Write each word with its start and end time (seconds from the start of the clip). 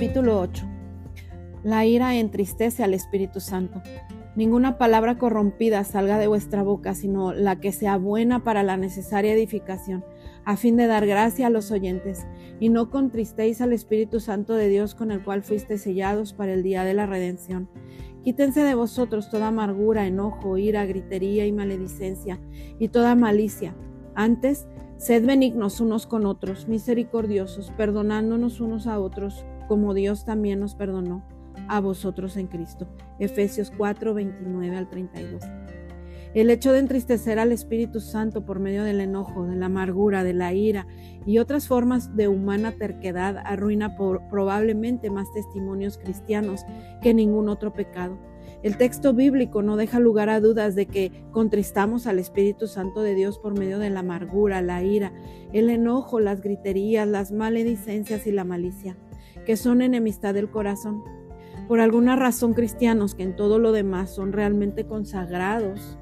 Capítulo 0.00 0.40
8. 0.40 0.64
La 1.62 1.84
ira 1.84 2.16
entristece 2.16 2.82
al 2.82 2.94
Espíritu 2.94 3.38
Santo. 3.38 3.82
Ninguna 4.34 4.78
palabra 4.78 5.18
corrompida 5.18 5.84
salga 5.84 6.18
de 6.18 6.26
vuestra 6.26 6.62
boca, 6.62 6.94
sino 6.94 7.34
la 7.34 7.60
que 7.60 7.70
sea 7.70 7.98
buena 7.98 8.42
para 8.42 8.62
la 8.62 8.78
necesaria 8.78 9.34
edificación, 9.34 10.02
a 10.46 10.56
fin 10.56 10.78
de 10.78 10.86
dar 10.86 11.06
gracia 11.06 11.48
a 11.48 11.50
los 11.50 11.70
oyentes, 11.70 12.26
y 12.60 12.70
no 12.70 12.88
contristéis 12.88 13.60
al 13.60 13.74
Espíritu 13.74 14.20
Santo 14.20 14.54
de 14.54 14.70
Dios 14.70 14.94
con 14.94 15.10
el 15.10 15.22
cual 15.22 15.42
fuisteis 15.42 15.82
sellados 15.82 16.32
para 16.32 16.54
el 16.54 16.62
día 16.62 16.82
de 16.84 16.94
la 16.94 17.04
redención. 17.04 17.68
Quítense 18.24 18.64
de 18.64 18.74
vosotros 18.74 19.28
toda 19.28 19.48
amargura, 19.48 20.06
enojo, 20.06 20.56
ira, 20.56 20.86
gritería 20.86 21.44
y 21.44 21.52
maledicencia, 21.52 22.40
y 22.78 22.88
toda 22.88 23.14
malicia. 23.16 23.76
Antes, 24.14 24.66
sed 24.96 25.26
benignos 25.26 25.78
unos 25.78 26.06
con 26.06 26.24
otros, 26.24 26.68
misericordiosos, 26.68 27.70
perdonándonos 27.76 28.62
unos 28.62 28.86
a 28.86 28.98
otros, 28.98 29.44
como 29.70 29.94
Dios 29.94 30.24
también 30.24 30.58
nos 30.58 30.74
perdonó 30.74 31.22
a 31.68 31.78
vosotros 31.78 32.36
en 32.36 32.48
Cristo. 32.48 32.88
Efesios 33.20 33.70
4, 33.70 34.14
29 34.14 34.76
al 34.76 34.88
32. 34.88 35.44
El 36.34 36.50
hecho 36.50 36.72
de 36.72 36.80
entristecer 36.80 37.38
al 37.38 37.52
Espíritu 37.52 38.00
Santo 38.00 38.44
por 38.44 38.58
medio 38.58 38.82
del 38.82 39.00
enojo, 39.00 39.46
de 39.46 39.54
la 39.54 39.66
amargura, 39.66 40.24
de 40.24 40.32
la 40.32 40.52
ira 40.52 40.88
y 41.24 41.38
otras 41.38 41.68
formas 41.68 42.16
de 42.16 42.26
humana 42.26 42.72
terquedad 42.72 43.36
arruina 43.44 43.94
probablemente 43.96 45.08
más 45.08 45.32
testimonios 45.32 45.98
cristianos 45.98 46.62
que 47.00 47.14
ningún 47.14 47.48
otro 47.48 47.72
pecado. 47.72 48.18
El 48.64 48.76
texto 48.76 49.14
bíblico 49.14 49.62
no 49.62 49.76
deja 49.76 50.00
lugar 50.00 50.30
a 50.30 50.40
dudas 50.40 50.74
de 50.74 50.86
que 50.86 51.12
contristamos 51.30 52.08
al 52.08 52.18
Espíritu 52.18 52.66
Santo 52.66 53.02
de 53.02 53.14
Dios 53.14 53.38
por 53.38 53.56
medio 53.56 53.78
de 53.78 53.90
la 53.90 54.00
amargura, 54.00 54.62
la 54.62 54.82
ira, 54.82 55.12
el 55.52 55.70
enojo, 55.70 56.18
las 56.18 56.40
griterías, 56.40 57.06
las 57.06 57.30
maledicencias 57.30 58.26
y 58.26 58.32
la 58.32 58.42
malicia, 58.42 58.96
que 59.50 59.56
son 59.56 59.82
enemistad 59.82 60.32
del 60.32 60.48
corazón. 60.48 61.02
Por 61.66 61.80
alguna 61.80 62.14
razón 62.14 62.54
cristianos 62.54 63.16
que 63.16 63.24
en 63.24 63.34
todo 63.34 63.58
lo 63.58 63.72
demás 63.72 64.10
son 64.10 64.32
realmente 64.32 64.84
consagrados, 64.84 65.98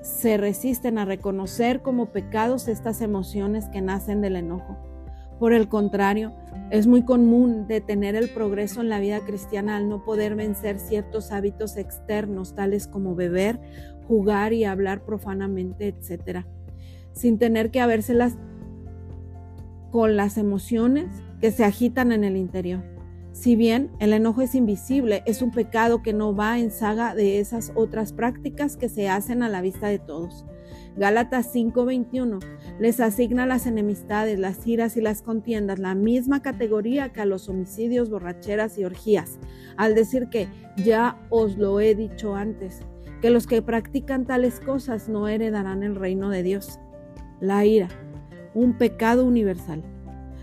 se 0.00 0.36
resisten 0.36 0.98
a 0.98 1.04
reconocer 1.04 1.82
como 1.82 2.12
pecados 2.12 2.68
estas 2.68 3.00
emociones 3.00 3.68
que 3.70 3.80
nacen 3.80 4.20
del 4.20 4.36
enojo. 4.36 4.78
Por 5.40 5.52
el 5.52 5.68
contrario, 5.68 6.32
es 6.70 6.86
muy 6.86 7.02
común 7.02 7.66
detener 7.66 8.14
el 8.14 8.28
progreso 8.28 8.82
en 8.82 8.88
la 8.88 9.00
vida 9.00 9.18
cristiana 9.26 9.76
al 9.76 9.88
no 9.88 10.04
poder 10.04 10.36
vencer 10.36 10.78
ciertos 10.78 11.32
hábitos 11.32 11.76
externos, 11.76 12.54
tales 12.54 12.86
como 12.86 13.16
beber, 13.16 13.58
jugar 14.06 14.52
y 14.52 14.62
hablar 14.62 15.04
profanamente, 15.04 15.88
etc., 15.88 16.46
sin 17.14 17.36
tener 17.36 17.72
que 17.72 17.80
habérselas 17.80 18.36
con 19.90 20.14
las 20.14 20.38
emociones 20.38 21.08
que 21.40 21.50
se 21.50 21.64
agitan 21.64 22.12
en 22.12 22.24
el 22.24 22.36
interior. 22.36 22.82
Si 23.32 23.54
bien 23.54 23.90
el 24.00 24.12
enojo 24.12 24.42
es 24.42 24.54
invisible, 24.54 25.22
es 25.24 25.40
un 25.40 25.52
pecado 25.52 26.02
que 26.02 26.12
no 26.12 26.34
va 26.34 26.58
en 26.58 26.70
saga 26.70 27.14
de 27.14 27.38
esas 27.38 27.72
otras 27.74 28.12
prácticas 28.12 28.76
que 28.76 28.88
se 28.88 29.08
hacen 29.08 29.42
a 29.42 29.48
la 29.48 29.62
vista 29.62 29.86
de 29.86 29.98
todos. 29.98 30.44
Gálatas 30.96 31.52
5:21 31.54 32.40
les 32.80 32.98
asigna 33.00 33.46
las 33.46 33.66
enemistades, 33.66 34.38
las 34.38 34.66
iras 34.66 34.96
y 34.96 35.00
las 35.00 35.22
contiendas 35.22 35.78
la 35.78 35.94
misma 35.94 36.42
categoría 36.42 37.10
que 37.10 37.20
a 37.20 37.24
los 37.24 37.48
homicidios, 37.48 38.10
borracheras 38.10 38.76
y 38.78 38.84
orgías, 38.84 39.38
al 39.76 39.94
decir 39.94 40.28
que 40.28 40.48
ya 40.76 41.16
os 41.30 41.56
lo 41.56 41.80
he 41.80 41.94
dicho 41.94 42.34
antes, 42.34 42.80
que 43.22 43.30
los 43.30 43.46
que 43.46 43.62
practican 43.62 44.26
tales 44.26 44.58
cosas 44.60 45.08
no 45.08 45.28
heredarán 45.28 45.82
el 45.82 45.94
reino 45.94 46.30
de 46.30 46.42
Dios. 46.42 46.80
La 47.40 47.64
ira, 47.64 47.88
un 48.54 48.76
pecado 48.76 49.24
universal. 49.24 49.82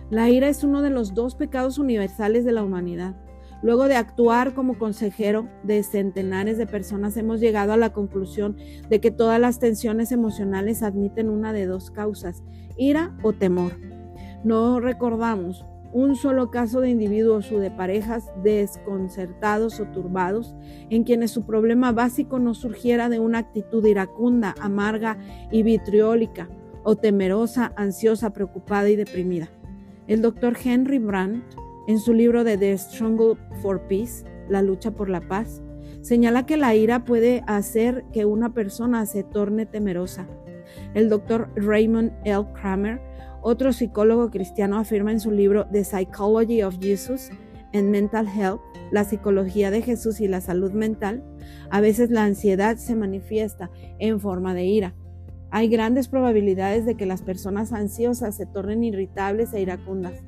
La 0.10 0.30
ira 0.30 0.48
es 0.48 0.64
uno 0.64 0.82
de 0.82 0.90
los 0.90 1.14
dos 1.14 1.36
pecados 1.36 1.78
universales 1.78 2.46
de 2.46 2.54
la 2.54 2.64
humanidad. 2.64 3.16
Luego 3.62 3.90
de 3.90 3.96
actuar 3.96 4.54
como 4.54 4.78
consejero 4.78 5.50
de 5.64 5.84
centenares 5.84 6.58
de 6.58 6.66
personas, 6.66 7.18
hemos 7.18 7.42
llegado 7.42 7.73
a 7.73 7.78
la 7.78 7.92
conclusión 7.92 8.56
de 8.90 9.02
que 9.02 9.12
todas 9.12 9.40
las 9.40 9.60
tensiones 9.60 10.14
emocionales 10.14 10.82
admiten 10.82 11.30
una 11.30 11.52
de 11.52 11.66
dos 11.66 11.92
causas, 11.92 12.44
ira 12.78 13.17
o 13.22 13.34
temor. 13.34 13.73
No 14.46 14.80
recordamos 14.80 15.66
un 15.92 16.16
solo 16.16 16.52
caso 16.52 16.80
de 16.80 16.90
individuos 16.90 17.52
o 17.52 17.60
de 17.60 17.72
parejas 17.72 18.32
desconcertados 18.44 19.80
o 19.82 19.88
turbados 19.88 20.56
en 20.90 21.04
quienes 21.04 21.32
su 21.32 21.46
problema 21.46 21.92
básico 21.92 22.40
no 22.40 22.54
surgiera 22.54 23.10
de 23.10 23.20
una 23.20 23.40
actitud 23.40 23.86
iracunda, 23.86 24.56
amarga 24.62 25.17
y 25.52 25.64
vitriólica, 25.64 26.48
o 26.84 26.96
temerosa, 26.96 27.73
ansiosa, 27.76 28.32
preocupada 28.32 28.90
y 28.90 28.96
deprimida. 28.96 29.50
El 30.08 30.22
doctor 30.22 30.56
Henry 30.64 31.00
Brandt, 31.00 31.44
en 31.86 32.00
su 32.00 32.14
libro 32.14 32.45
de 32.45 32.58
The 32.58 32.78
Struggle 32.78 33.36
for 33.62 33.82
Peace, 33.90 34.23
La 34.48 34.62
lucha 34.62 34.92
por 34.92 35.10
la 35.10 35.20
paz, 35.20 35.62
señala 36.02 36.45
que 36.45 36.56
la 36.56 36.73
ira 36.76 37.04
puede 37.04 37.44
hacer 37.45 38.06
que 38.14 38.23
una 38.23 38.54
persona 38.54 39.06
se 39.06 39.23
torne 39.23 39.66
temerosa. 39.66 40.26
El 40.94 41.10
doctor 41.10 41.50
Raymond 41.58 42.14
L. 42.23 42.46
Kramer, 42.54 43.02
otro 43.42 43.73
psicólogo 43.73 44.32
cristiano, 44.32 44.78
afirma 44.78 45.12
en 45.12 45.20
su 45.20 45.30
libro 45.30 45.67
The 45.73 45.84
Psychology 45.84 46.64
of 46.64 46.80
Jesus 46.80 47.30
and 47.73 47.90
Mental 47.90 48.28
Health, 48.28 48.62
la 48.92 49.04
psicología 49.04 49.72
de 49.72 49.82
Jesús 49.82 50.22
y 50.22 50.30
la 50.30 50.40
salud 50.40 50.72
mental, 50.72 51.22
a 51.70 51.82
veces 51.82 52.12
la 52.12 52.23
ansiedad 52.23 52.78
se 52.78 52.96
manifiesta 52.96 53.70
en 54.00 54.22
forma 54.22 54.54
de 54.54 54.64
ira. 54.64 54.96
Hay 55.50 55.70
grandes 55.70 56.10
probabilidades 56.10 56.86
de 56.86 56.96
que 56.96 57.06
las 57.06 57.22
personas 57.22 57.72
ansiosas 57.72 58.36
se 58.36 58.46
tornen 58.46 58.84
irritables 58.84 59.54
e 59.54 59.62
iracundas. 59.62 60.22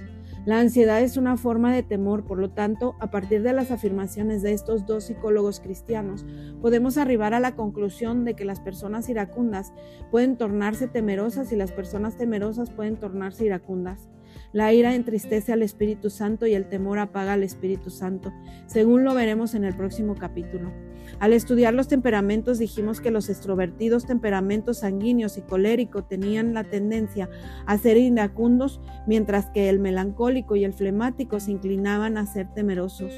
La 0.46 0.62
ansiedad 0.62 1.02
es 1.02 1.18
una 1.18 1.36
forma 1.36 1.74
de 1.76 1.84
temor, 1.84 2.24
por 2.24 2.40
lo 2.40 2.52
tanto, 2.52 2.96
a 3.00 3.12
partir 3.12 3.44
de 3.44 3.52
las 3.52 3.72
afirmaciones 3.72 4.42
de 4.42 4.54
estos 4.54 4.86
dos 4.86 5.04
psicólogos 5.04 5.60
cristianos, 5.60 6.26
podemos 6.62 6.98
arribar 6.98 7.34
a 7.34 7.42
la 7.42 7.56
conclusión 7.56 8.24
de 8.24 8.36
que 8.36 8.46
las 8.46 8.62
personas 8.62 9.10
iracundas 9.10 9.74
pueden 10.10 10.38
tornarse 10.38 10.88
temerosas 10.88 11.52
y 11.52 11.58
las 11.58 11.74
personas 11.74 12.16
temerosas 12.16 12.70
pueden 12.70 12.96
tornarse 12.96 13.46
iracundas. 13.46 14.08
La 14.52 14.74
ira 14.74 14.96
entristece 14.96 15.54
al 15.54 15.62
Espíritu 15.62 16.10
Santo 16.10 16.48
y 16.48 16.56
el 16.56 16.68
temor 16.68 16.98
apaga 16.98 17.34
al 17.34 17.44
Espíritu 17.44 17.92
Santo, 17.92 18.34
según 18.66 19.04
lo 19.04 19.14
veremos 19.14 19.54
en 19.54 19.64
el 19.64 19.76
próximo 19.76 20.16
capítulo. 20.16 20.72
Al 21.20 21.34
estudiar 21.34 21.74
los 21.74 21.88
temperamentos 21.88 22.58
dijimos 22.58 23.00
que 23.00 23.12
los 23.12 23.30
extrovertidos 23.30 24.06
temperamentos 24.06 24.80
sanguíneos 24.80 25.38
y 25.38 25.42
colérico 25.42 26.04
tenían 26.04 26.54
la 26.54 26.64
tendencia 26.64 27.30
a 27.68 27.78
ser 27.78 27.98
iracundos, 27.98 28.82
mientras 29.06 29.52
que 29.52 29.70
el 29.70 29.80
melancólico 29.80 30.56
y 30.56 30.64
el 30.64 30.74
flemático 30.74 31.40
se 31.40 31.52
inclinaban 31.52 32.18
a 32.18 32.26
ser 32.26 32.52
temerosos. 32.54 33.14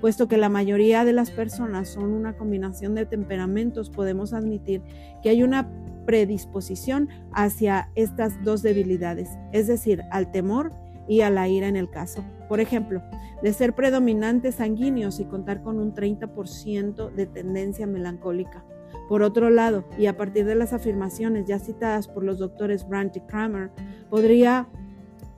Puesto 0.00 0.28
que 0.28 0.36
la 0.36 0.48
mayoría 0.48 1.04
de 1.04 1.12
las 1.12 1.30
personas 1.30 1.88
son 1.88 2.12
una 2.12 2.36
combinación 2.36 2.94
de 2.94 3.06
temperamentos, 3.06 3.90
podemos 3.90 4.32
admitir 4.32 4.82
que 5.22 5.30
hay 5.30 5.42
una 5.42 5.70
predisposición 6.04 7.08
hacia 7.32 7.90
estas 7.94 8.42
dos 8.44 8.62
debilidades, 8.62 9.30
es 9.52 9.66
decir, 9.66 10.02
al 10.10 10.30
temor 10.30 10.72
y 11.08 11.20
a 11.22 11.30
la 11.30 11.48
ira 11.48 11.68
en 11.68 11.76
el 11.76 11.90
caso. 11.90 12.24
Por 12.48 12.60
ejemplo, 12.60 13.02
de 13.42 13.52
ser 13.52 13.74
predominantes 13.74 14.56
sanguíneos 14.56 15.20
y 15.20 15.24
contar 15.24 15.62
con 15.62 15.78
un 15.78 15.94
30% 15.94 17.10
de 17.12 17.26
tendencia 17.26 17.86
melancólica. 17.86 18.64
Por 19.08 19.22
otro 19.22 19.50
lado, 19.50 19.84
y 19.98 20.06
a 20.06 20.16
partir 20.16 20.46
de 20.46 20.54
las 20.54 20.72
afirmaciones 20.72 21.46
ya 21.46 21.58
citadas 21.58 22.08
por 22.08 22.24
los 22.24 22.38
doctores 22.38 22.88
Brandt 22.88 23.16
y 23.16 23.20
Kramer, 23.20 23.70
podría, 24.08 24.66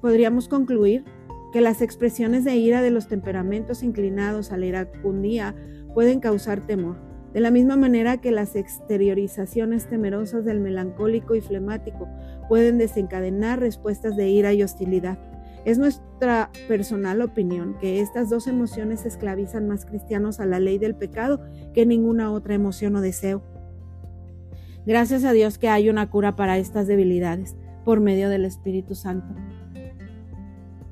podríamos 0.00 0.48
concluir 0.48 1.04
que 1.52 1.60
las 1.60 1.82
expresiones 1.82 2.44
de 2.44 2.56
ira 2.56 2.82
de 2.82 2.90
los 2.90 3.08
temperamentos 3.08 3.82
inclinados 3.82 4.52
a 4.52 4.56
la 4.56 4.66
iracundía 4.66 5.54
pueden 5.94 6.20
causar 6.20 6.60
temor 6.66 7.06
de 7.36 7.42
la 7.42 7.50
misma 7.50 7.76
manera 7.76 8.16
que 8.16 8.30
las 8.30 8.56
exteriorizaciones 8.56 9.90
temerosas 9.90 10.46
del 10.46 10.58
melancólico 10.58 11.34
y 11.34 11.42
flemático 11.42 12.08
pueden 12.48 12.78
desencadenar 12.78 13.60
respuestas 13.60 14.16
de 14.16 14.30
ira 14.30 14.54
y 14.54 14.62
hostilidad. 14.62 15.18
Es 15.66 15.76
nuestra 15.76 16.50
personal 16.66 17.20
opinión 17.20 17.76
que 17.78 18.00
estas 18.00 18.30
dos 18.30 18.46
emociones 18.46 19.04
esclavizan 19.04 19.68
más 19.68 19.84
cristianos 19.84 20.40
a 20.40 20.46
la 20.46 20.60
ley 20.60 20.78
del 20.78 20.94
pecado 20.94 21.42
que 21.74 21.84
ninguna 21.84 22.32
otra 22.32 22.54
emoción 22.54 22.96
o 22.96 23.02
deseo. 23.02 23.42
Gracias 24.86 25.22
a 25.24 25.32
Dios 25.32 25.58
que 25.58 25.68
hay 25.68 25.90
una 25.90 26.08
cura 26.08 26.36
para 26.36 26.56
estas 26.56 26.86
debilidades 26.86 27.54
por 27.84 28.00
medio 28.00 28.30
del 28.30 28.46
Espíritu 28.46 28.94
Santo. 28.94 29.34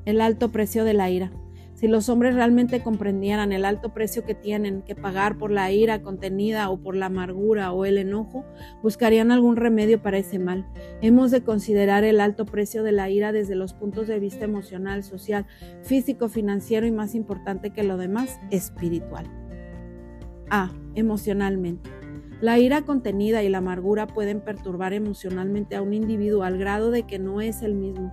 El 0.05 0.21
alto 0.21 0.53
precio 0.53 0.85
de 0.85 0.95
la 0.95 1.11
ira. 1.11 1.33
Si 1.75 1.89
los 1.89 2.09
hombres 2.09 2.35
realmente 2.35 2.83
comprendieran 2.83 3.53
el 3.53 3.65
alto 3.65 3.93
precio 3.93 4.25
que 4.25 4.35
tienen 4.35 4.83
que 4.83 4.95
pagar 4.95 5.37
por 5.37 5.51
la 5.51 5.73
ira 5.73 6.03
contenida 6.03 6.71
o 6.71 6.79
por 6.79 6.95
la 6.95 7.07
amargura 7.07 7.73
o 7.73 7.85
el 7.85 7.99
enojo, 7.99 8.45
buscarían 8.83 9.33
algún 9.33 9.57
remedio 9.57 10.01
para 10.01 10.19
ese 10.19 10.39
mal. 10.39 10.67
Hemos 11.03 11.31
de 11.31 11.43
considerar 11.43 12.05
el 12.05 12.21
alto 12.21 12.47
precio 12.47 12.85
de 12.85 12.93
la 12.93 13.11
ira 13.11 13.33
desde 13.33 13.57
los 13.57 13.75
puntos 13.75 14.07
de 14.07 14.21
vista 14.21 14.45
emocional, 14.45 15.03
social, 15.03 15.47
físico, 15.83 16.29
financiero 16.29 16.87
y 16.87 16.93
más 16.93 17.15
importante 17.15 17.71
que 17.71 17.83
lo 17.83 17.97
demás, 17.97 18.41
espiritual. 18.51 19.27
A. 20.49 20.71
Emocionalmente. 20.95 21.91
La 22.41 22.59
ira 22.59 22.83
contenida 22.83 23.43
y 23.43 23.49
la 23.49 23.59
amargura 23.59 24.07
pueden 24.07 24.41
perturbar 24.41 24.93
emocionalmente 24.93 25.77
a 25.77 25.83
un 25.83 25.93
individuo 25.93 26.45
al 26.45 26.57
grado 26.57 26.91
de 26.91 27.03
que 27.03 27.19
no 27.19 27.41
es 27.41 27.63
el 27.63 27.75
mismo 27.75 28.13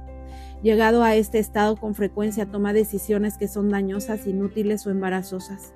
Llegado 0.64 1.04
a 1.04 1.16
este 1.16 1.40
estado 1.40 1.76
con 1.76 1.96
frecuencia 1.96 2.46
toma 2.46 2.72
decisiones 2.72 3.38
que 3.38 3.48
son 3.48 3.70
dañosas, 3.70 4.28
inútiles 4.28 4.86
o 4.86 4.92
embarazosas. 4.92 5.74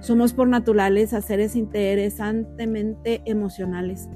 Somos 0.00 0.32
por 0.32 0.48
naturaleza 0.48 1.20
seres 1.20 1.54
interesantemente 1.54 3.22
emocionales, 3.24 4.08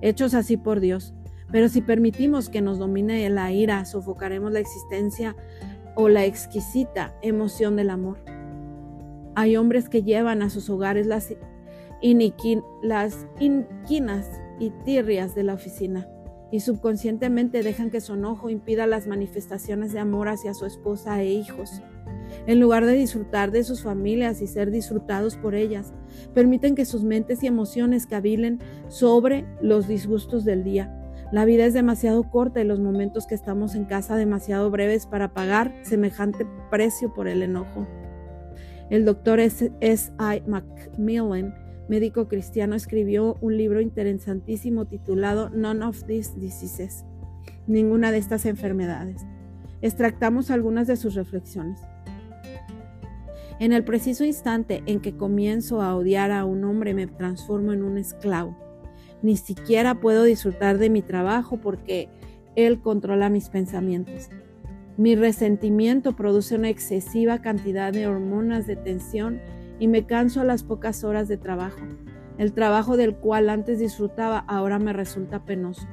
hechos 0.00 0.34
así 0.34 0.56
por 0.56 0.80
Dios. 0.80 1.14
Pero 1.52 1.68
si 1.68 1.80
permitimos 1.80 2.48
que 2.48 2.60
nos 2.60 2.80
domine 2.80 3.30
la 3.30 3.52
ira, 3.52 3.84
sofocaremos 3.84 4.50
la 4.50 4.58
existencia 4.58 5.36
o 5.94 6.08
la 6.08 6.24
exquisita 6.24 7.14
emoción 7.22 7.76
del 7.76 7.90
amor. 7.90 8.18
Hay 9.36 9.56
hombres 9.56 9.88
que 9.88 10.02
llevan 10.02 10.42
a 10.42 10.50
sus 10.50 10.68
hogares 10.70 11.06
las, 11.06 11.32
las 12.82 13.26
inquinas 13.38 14.28
y 14.58 14.70
tirrias 14.84 15.36
de 15.36 15.44
la 15.44 15.54
oficina 15.54 16.08
y 16.50 16.60
subconscientemente 16.60 17.62
dejan 17.62 17.90
que 17.90 18.00
su 18.00 18.14
enojo 18.14 18.50
impida 18.50 18.86
las 18.86 19.06
manifestaciones 19.06 19.92
de 19.92 19.98
amor 19.98 20.28
hacia 20.28 20.54
su 20.54 20.66
esposa 20.66 21.20
e 21.22 21.32
hijos. 21.32 21.82
En 22.46 22.60
lugar 22.60 22.86
de 22.86 22.92
disfrutar 22.92 23.50
de 23.50 23.64
sus 23.64 23.82
familias 23.82 24.40
y 24.42 24.46
ser 24.46 24.70
disfrutados 24.70 25.36
por 25.36 25.54
ellas, 25.54 25.92
permiten 26.34 26.74
que 26.74 26.84
sus 26.84 27.04
mentes 27.04 27.42
y 27.42 27.46
emociones 27.46 28.06
cavilen 28.06 28.60
sobre 28.88 29.46
los 29.60 29.88
disgustos 29.88 30.44
del 30.44 30.64
día. 30.64 30.92
La 31.32 31.44
vida 31.44 31.66
es 31.66 31.74
demasiado 31.74 32.22
corta 32.30 32.60
y 32.60 32.64
los 32.64 32.78
momentos 32.78 33.26
que 33.26 33.34
estamos 33.34 33.74
en 33.74 33.84
casa 33.84 34.16
demasiado 34.16 34.70
breves 34.70 35.06
para 35.06 35.34
pagar 35.34 35.74
semejante 35.82 36.46
precio 36.70 37.12
por 37.12 37.26
el 37.26 37.42
enojo. 37.42 37.86
El 38.90 39.04
doctor 39.04 39.40
S. 39.40 39.72
I. 39.80 40.42
Macmillan 40.46 41.65
médico 41.88 42.28
cristiano, 42.28 42.74
escribió 42.74 43.36
un 43.40 43.56
libro 43.56 43.80
interesantísimo 43.80 44.86
titulado 44.86 45.50
None 45.50 45.84
of 45.84 46.04
These 46.04 46.38
Diseases, 46.38 47.04
ninguna 47.66 48.12
de 48.12 48.18
estas 48.18 48.46
enfermedades. 48.46 49.26
Extractamos 49.82 50.50
algunas 50.50 50.86
de 50.86 50.96
sus 50.96 51.14
reflexiones. 51.14 51.80
En 53.58 53.72
el 53.72 53.84
preciso 53.84 54.24
instante 54.24 54.82
en 54.86 55.00
que 55.00 55.16
comienzo 55.16 55.80
a 55.80 55.96
odiar 55.96 56.30
a 56.30 56.44
un 56.44 56.64
hombre 56.64 56.92
me 56.92 57.06
transformo 57.06 57.72
en 57.72 57.82
un 57.82 57.96
esclavo. 57.96 58.56
Ni 59.22 59.36
siquiera 59.36 59.94
puedo 59.94 60.24
disfrutar 60.24 60.78
de 60.78 60.90
mi 60.90 61.00
trabajo 61.00 61.58
porque 61.58 62.08
él 62.54 62.80
controla 62.80 63.30
mis 63.30 63.48
pensamientos. 63.48 64.28
Mi 64.98 65.14
resentimiento 65.14 66.16
produce 66.16 66.54
una 66.54 66.68
excesiva 66.68 67.40
cantidad 67.40 67.92
de 67.92 68.06
hormonas 68.06 68.66
de 68.66 68.76
tensión 68.76 69.40
y 69.78 69.88
me 69.88 70.06
canso 70.06 70.40
a 70.40 70.44
las 70.44 70.62
pocas 70.62 71.04
horas 71.04 71.28
de 71.28 71.36
trabajo. 71.36 71.80
El 72.38 72.52
trabajo 72.52 72.96
del 72.96 73.16
cual 73.16 73.48
antes 73.48 73.78
disfrutaba 73.78 74.38
ahora 74.38 74.78
me 74.78 74.92
resulta 74.92 75.44
penoso. 75.44 75.86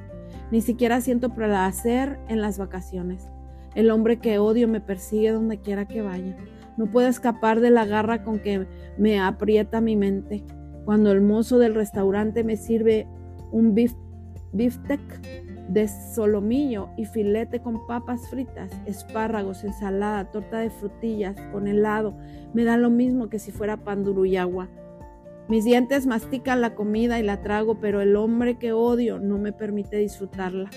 Ni 0.52 0.62
siquiera 0.62 1.02
siento 1.02 1.34
placer 1.34 2.20
en 2.28 2.42
las 2.42 2.58
vacaciones. 2.58 3.28
El 3.76 3.90
hombre 3.92 4.20
que 4.20 4.40
odio 4.40 4.68
me 4.68 4.82
persigue 4.82 5.32
donde 5.32 5.60
quiera 5.60 5.88
que 5.88 6.02
vaya. 6.02 6.38
No 6.78 6.88
puedo 6.88 7.08
escapar 7.08 7.60
de 7.60 7.70
la 7.70 7.86
garra 7.86 8.24
con 8.24 8.40
que 8.40 8.68
me 8.98 9.20
aprieta 9.20 9.82
mi 9.82 9.96
mente. 9.96 10.44
Cuando 10.86 11.12
el 11.12 11.22
mozo 11.22 11.60
del 11.60 11.76
restaurante 11.76 12.44
me 12.44 12.58
sirve 12.58 13.08
un 13.52 13.74
beefsteak 13.74 15.43
de 15.68 15.88
solomillo 15.88 16.90
y 16.98 17.06
filete 17.06 17.60
con 17.60 17.86
papas 17.88 18.28
fritas, 18.30 18.70
espárragos, 18.86 19.64
ensalada, 19.64 20.32
torta 20.32 20.60
de 20.60 20.70
frutillas, 20.70 21.36
con 21.52 21.68
helado. 21.68 22.14
Me 22.54 22.64
da 22.64 22.78
lo 22.78 22.90
mismo 22.90 23.30
que 23.30 23.40
si 23.40 23.52
fuera 23.52 23.78
pan 23.78 24.04
duro 24.04 24.26
y 24.26 24.38
agua. 24.38 24.70
Mis 25.50 25.66
dientes 25.66 26.08
mastican 26.08 26.62
la 26.62 26.74
comida 26.74 27.20
y 27.20 27.24
la 27.24 27.42
trago, 27.42 27.76
pero 27.80 28.00
el 28.00 28.16
hombre 28.16 28.58
que 28.58 28.72
odio 28.72 29.20
no 29.20 29.38
me 29.38 29.52
permite 29.52 29.98
disfrutarla. 29.98 30.70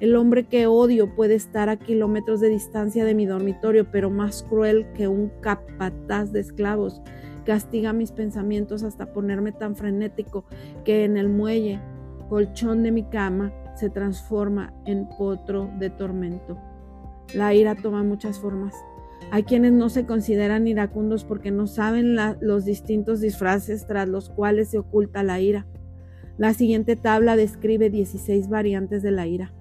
El 0.00 0.16
hombre 0.16 0.44
que 0.44 0.66
odio 0.66 1.14
puede 1.14 1.34
estar 1.34 1.68
a 1.68 1.76
kilómetros 1.76 2.40
de 2.40 2.48
distancia 2.48 3.04
de 3.04 3.14
mi 3.14 3.26
dormitorio, 3.26 3.90
pero 3.90 4.08
más 4.08 4.42
cruel 4.42 4.86
que 4.94 5.08
un 5.08 5.30
capataz 5.40 6.32
de 6.32 6.40
esclavos. 6.40 7.02
Castiga 7.44 7.92
mis 7.92 8.12
pensamientos 8.12 8.82
hasta 8.82 9.12
ponerme 9.12 9.52
tan 9.52 9.76
frenético 9.76 10.46
que 10.86 11.04
en 11.04 11.18
el 11.18 11.28
muelle, 11.28 11.80
colchón 12.30 12.82
de 12.82 12.92
mi 12.92 13.02
cama, 13.02 13.52
se 13.76 13.90
transforma 13.90 14.72
en 14.86 15.08
potro 15.08 15.70
de 15.78 15.90
tormento. 15.90 16.58
La 17.34 17.54
ira 17.54 17.74
toma 17.74 18.02
muchas 18.02 18.38
formas. 18.38 18.74
Hay 19.30 19.44
quienes 19.44 19.72
no 19.72 19.88
se 19.88 20.06
consideran 20.06 20.66
iracundos 20.68 21.24
porque 21.24 21.50
no 21.50 21.66
saben 21.66 22.16
los 22.40 22.64
distintos 22.64 23.20
disfraces 23.20 23.86
tras 23.86 24.08
los 24.08 24.28
cuales 24.28 24.68
se 24.68 24.78
oculta 24.78 25.22
la 25.22 25.40
ira. 25.40 25.66
La 26.36 26.52
siguiente 26.52 26.96
tabla 26.96 27.36
describe 27.36 27.90
16 27.90 28.48
variantes 28.48 29.02
de 29.02 29.10
la 29.10 29.26
ira. 29.26 29.52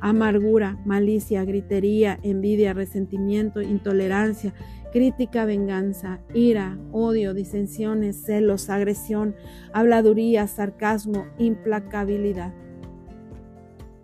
Amargura, 0.00 0.78
malicia, 0.86 1.44
gritería, 1.44 2.18
envidia, 2.22 2.72
resentimiento, 2.72 3.60
intolerancia, 3.60 4.54
crítica, 4.92 5.44
venganza, 5.44 6.20
ira, 6.34 6.78
odio, 6.90 7.34
disensiones, 7.34 8.24
celos, 8.24 8.70
agresión, 8.70 9.34
habladuría, 9.72 10.46
sarcasmo, 10.46 11.26
implacabilidad. 11.38 12.54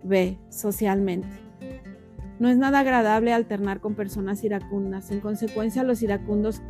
B. 0.07 0.39
Socialmente. 0.49 1.27
No 2.39 2.49
es 2.49 2.57
nada 2.57 2.79
agradable 2.79 3.33
alternar 3.33 3.79
con 3.79 3.95
personas 3.95 4.43
iracundas. 4.43 5.11
En 5.11 5.19
consecuencia, 5.19 5.83
los 5.83 6.01
iracundos 6.01 6.61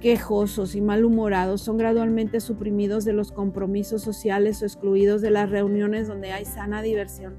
quejosos 0.00 0.74
y 0.74 0.80
malhumorados 0.80 1.60
son 1.60 1.76
gradualmente 1.76 2.40
suprimidos 2.40 3.04
de 3.04 3.12
los 3.12 3.30
compromisos 3.30 4.02
sociales 4.02 4.60
o 4.60 4.64
excluidos 4.64 5.22
de 5.22 5.30
las 5.30 5.48
reuniones 5.48 6.08
donde 6.08 6.32
hay 6.32 6.44
sana 6.44 6.82
diversión. 6.82 7.36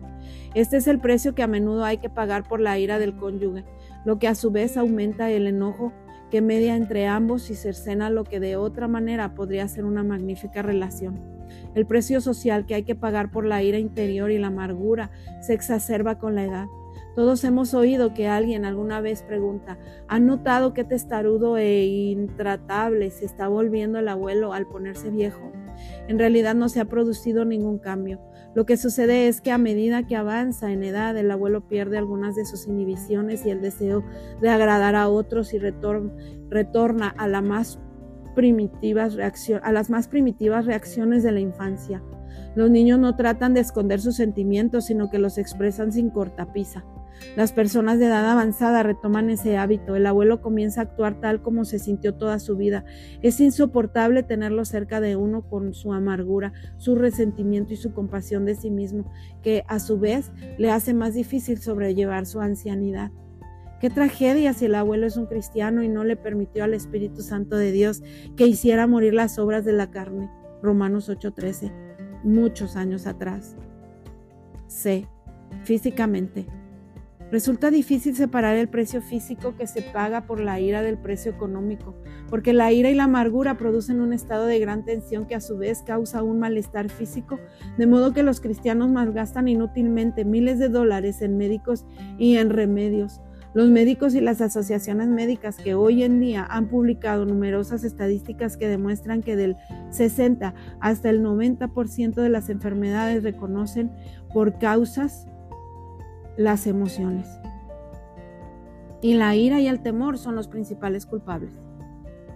Este 0.55 0.77
es 0.77 0.87
el 0.87 0.99
precio 0.99 1.35
que 1.35 1.43
a 1.43 1.47
menudo 1.47 1.83
hay 1.83 1.97
que 1.97 2.09
pagar 2.09 2.47
por 2.47 2.61
la 2.61 2.79
ira 2.79 2.99
del 2.99 3.17
cónyuge, 3.17 3.65
lo 4.05 4.17
que 4.17 4.29
a 4.29 4.35
su 4.35 4.49
vez 4.49 4.77
aumenta 4.77 5.29
el 5.29 5.47
enojo 5.47 5.91
que 6.31 6.41
media 6.41 6.75
entre 6.75 7.05
ambos 7.05 7.49
y 7.49 7.55
cercena 7.55 8.09
lo 8.09 8.23
que 8.23 8.39
de 8.39 8.55
otra 8.55 8.87
manera 8.87 9.35
podría 9.35 9.67
ser 9.67 9.83
una 9.85 10.03
magnífica 10.03 10.61
relación. 10.61 11.32
El 11.75 11.85
precio 11.85 12.21
social 12.21 12.65
que 12.65 12.75
hay 12.75 12.83
que 12.83 12.95
pagar 12.95 13.31
por 13.31 13.45
la 13.45 13.63
ira 13.63 13.79
interior 13.79 14.31
y 14.31 14.37
la 14.37 14.47
amargura 14.47 15.11
se 15.41 15.53
exacerba 15.53 16.19
con 16.19 16.35
la 16.35 16.45
edad. 16.45 16.67
Todos 17.15 17.43
hemos 17.43 17.75
oído 17.75 18.13
que 18.15 18.27
alguien 18.27 18.65
alguna 18.65 18.99
vez 18.99 19.21
pregunta, 19.21 19.77
¿ha 20.07 20.19
notado 20.19 20.73
que 20.73 20.83
testarudo 20.83 21.57
e 21.57 21.85
intratable 21.85 23.11
se 23.11 23.25
está 23.25 23.47
volviendo 23.47 23.99
el 23.99 24.07
abuelo 24.07 24.53
al 24.53 24.65
ponerse 24.67 25.11
viejo? 25.11 25.51
En 26.07 26.17
realidad 26.17 26.55
no 26.55 26.69
se 26.69 26.79
ha 26.79 26.85
producido 26.85 27.45
ningún 27.45 27.77
cambio. 27.77 28.19
Lo 28.55 28.65
que 28.65 28.77
sucede 28.77 29.27
es 29.27 29.41
que 29.41 29.51
a 29.51 29.57
medida 29.57 30.05
que 30.05 30.15
avanza 30.15 30.71
en 30.71 30.83
edad, 30.83 31.17
el 31.17 31.29
abuelo 31.31 31.67
pierde 31.67 31.97
algunas 31.97 32.35
de 32.35 32.45
sus 32.45 32.67
inhibiciones 32.67 33.45
y 33.45 33.49
el 33.49 33.61
deseo 33.61 34.03
de 34.41 34.49
agradar 34.49 34.95
a 34.95 35.07
otros 35.09 35.53
y 35.53 35.59
retorna 35.59 37.09
a 37.09 37.27
la 37.27 37.41
más 37.41 37.79
primitivas 38.35 39.17
a 39.61 39.71
las 39.71 39.89
más 39.89 40.07
primitivas 40.07 40.65
reacciones 40.65 41.23
de 41.23 41.31
la 41.31 41.39
infancia. 41.39 42.03
Los 42.55 42.69
niños 42.69 42.99
no 42.99 43.15
tratan 43.15 43.53
de 43.53 43.61
esconder 43.61 43.99
sus 43.99 44.15
sentimientos, 44.15 44.85
sino 44.85 45.09
que 45.09 45.19
los 45.19 45.37
expresan 45.37 45.91
sin 45.91 46.09
cortapisa. 46.09 46.83
Las 47.35 47.51
personas 47.51 47.99
de 47.99 48.07
edad 48.07 48.29
avanzada 48.29 48.83
retoman 48.83 49.29
ese 49.29 49.57
hábito. 49.57 49.95
El 49.95 50.05
abuelo 50.05 50.41
comienza 50.41 50.81
a 50.81 50.83
actuar 50.83 51.19
tal 51.19 51.41
como 51.41 51.65
se 51.65 51.79
sintió 51.79 52.15
toda 52.15 52.39
su 52.39 52.57
vida. 52.57 52.85
Es 53.21 53.39
insoportable 53.39 54.23
tenerlo 54.23 54.65
cerca 54.65 55.01
de 55.01 55.15
uno 55.15 55.47
con 55.47 55.73
su 55.73 55.93
amargura, 55.93 56.53
su 56.77 56.95
resentimiento 56.95 57.73
y 57.73 57.77
su 57.77 57.93
compasión 57.93 58.45
de 58.45 58.55
sí 58.55 58.69
mismo, 58.69 59.11
que 59.41 59.63
a 59.67 59.79
su 59.79 59.99
vez 59.99 60.31
le 60.57 60.71
hace 60.71 60.93
más 60.93 61.13
difícil 61.13 61.59
sobrellevar 61.59 62.25
su 62.25 62.39
ancianidad. 62.39 63.11
Qué 63.83 63.89
tragedia 63.89 64.53
si 64.53 64.63
el 64.63 64.75
abuelo 64.75 65.05
es 65.05 65.17
un 65.17 65.25
cristiano 65.25 65.83
y 65.83 65.89
no 65.89 66.05
le 66.05 66.15
permitió 66.15 66.63
al 66.63 66.73
Espíritu 66.73 67.21
Santo 67.21 67.57
de 67.57 67.73
Dios 67.73 68.01
que 68.37 68.47
hiciera 68.47 68.87
morir 68.87 69.13
las 69.13 69.37
obras 69.37 69.65
de 69.65 69.73
la 69.73 69.91
carne. 69.91 70.31
Romanos 70.61 71.09
8:13, 71.09 71.69
muchos 72.23 72.77
años 72.77 73.07
atrás. 73.07 73.57
C. 74.67 75.05
Físicamente. 75.65 76.45
Resulta 77.29 77.71
difícil 77.71 78.15
separar 78.15 78.55
el 78.55 78.69
precio 78.69 79.01
físico 79.01 79.57
que 79.57 79.67
se 79.67 79.81
paga 79.81 80.27
por 80.27 80.39
la 80.39 80.61
ira 80.61 80.81
del 80.81 80.97
precio 80.97 81.33
económico, 81.33 81.93
porque 82.29 82.53
la 82.53 82.71
ira 82.71 82.89
y 82.89 82.95
la 82.95 83.03
amargura 83.03 83.57
producen 83.57 83.99
un 83.99 84.13
estado 84.13 84.45
de 84.45 84.59
gran 84.59 84.85
tensión 84.85 85.25
que 85.25 85.35
a 85.35 85.41
su 85.41 85.57
vez 85.57 85.83
causa 85.85 86.23
un 86.23 86.39
malestar 86.39 86.89
físico, 86.89 87.37
de 87.77 87.85
modo 87.85 88.13
que 88.13 88.23
los 88.23 88.39
cristianos 88.39 88.89
malgastan 88.89 89.49
inútilmente 89.49 90.23
miles 90.23 90.57
de 90.57 90.69
dólares 90.69 91.21
en 91.21 91.35
médicos 91.35 91.85
y 92.17 92.37
en 92.37 92.49
remedios 92.49 93.19
los 93.53 93.69
médicos 93.69 94.15
y 94.15 94.21
las 94.21 94.41
asociaciones 94.41 95.07
médicas 95.07 95.57
que 95.57 95.75
hoy 95.75 96.03
en 96.03 96.19
día 96.19 96.45
han 96.49 96.67
publicado 96.67 97.25
numerosas 97.25 97.83
estadísticas 97.83 98.57
que 98.57 98.67
demuestran 98.67 99.21
que 99.21 99.35
del 99.35 99.57
60 99.91 100.53
hasta 100.79 101.09
el 101.09 101.23
90% 101.23 102.15
de 102.15 102.29
las 102.29 102.49
enfermedades 102.49 103.23
reconocen 103.23 103.91
por 104.33 104.57
causas 104.57 105.27
las 106.35 106.65
emociones. 106.65 107.27
Y 109.01 109.15
la 109.15 109.35
ira 109.35 109.59
y 109.59 109.67
el 109.67 109.81
temor 109.81 110.17
son 110.17 110.35
los 110.35 110.47
principales 110.47 111.05
culpables. 111.05 111.51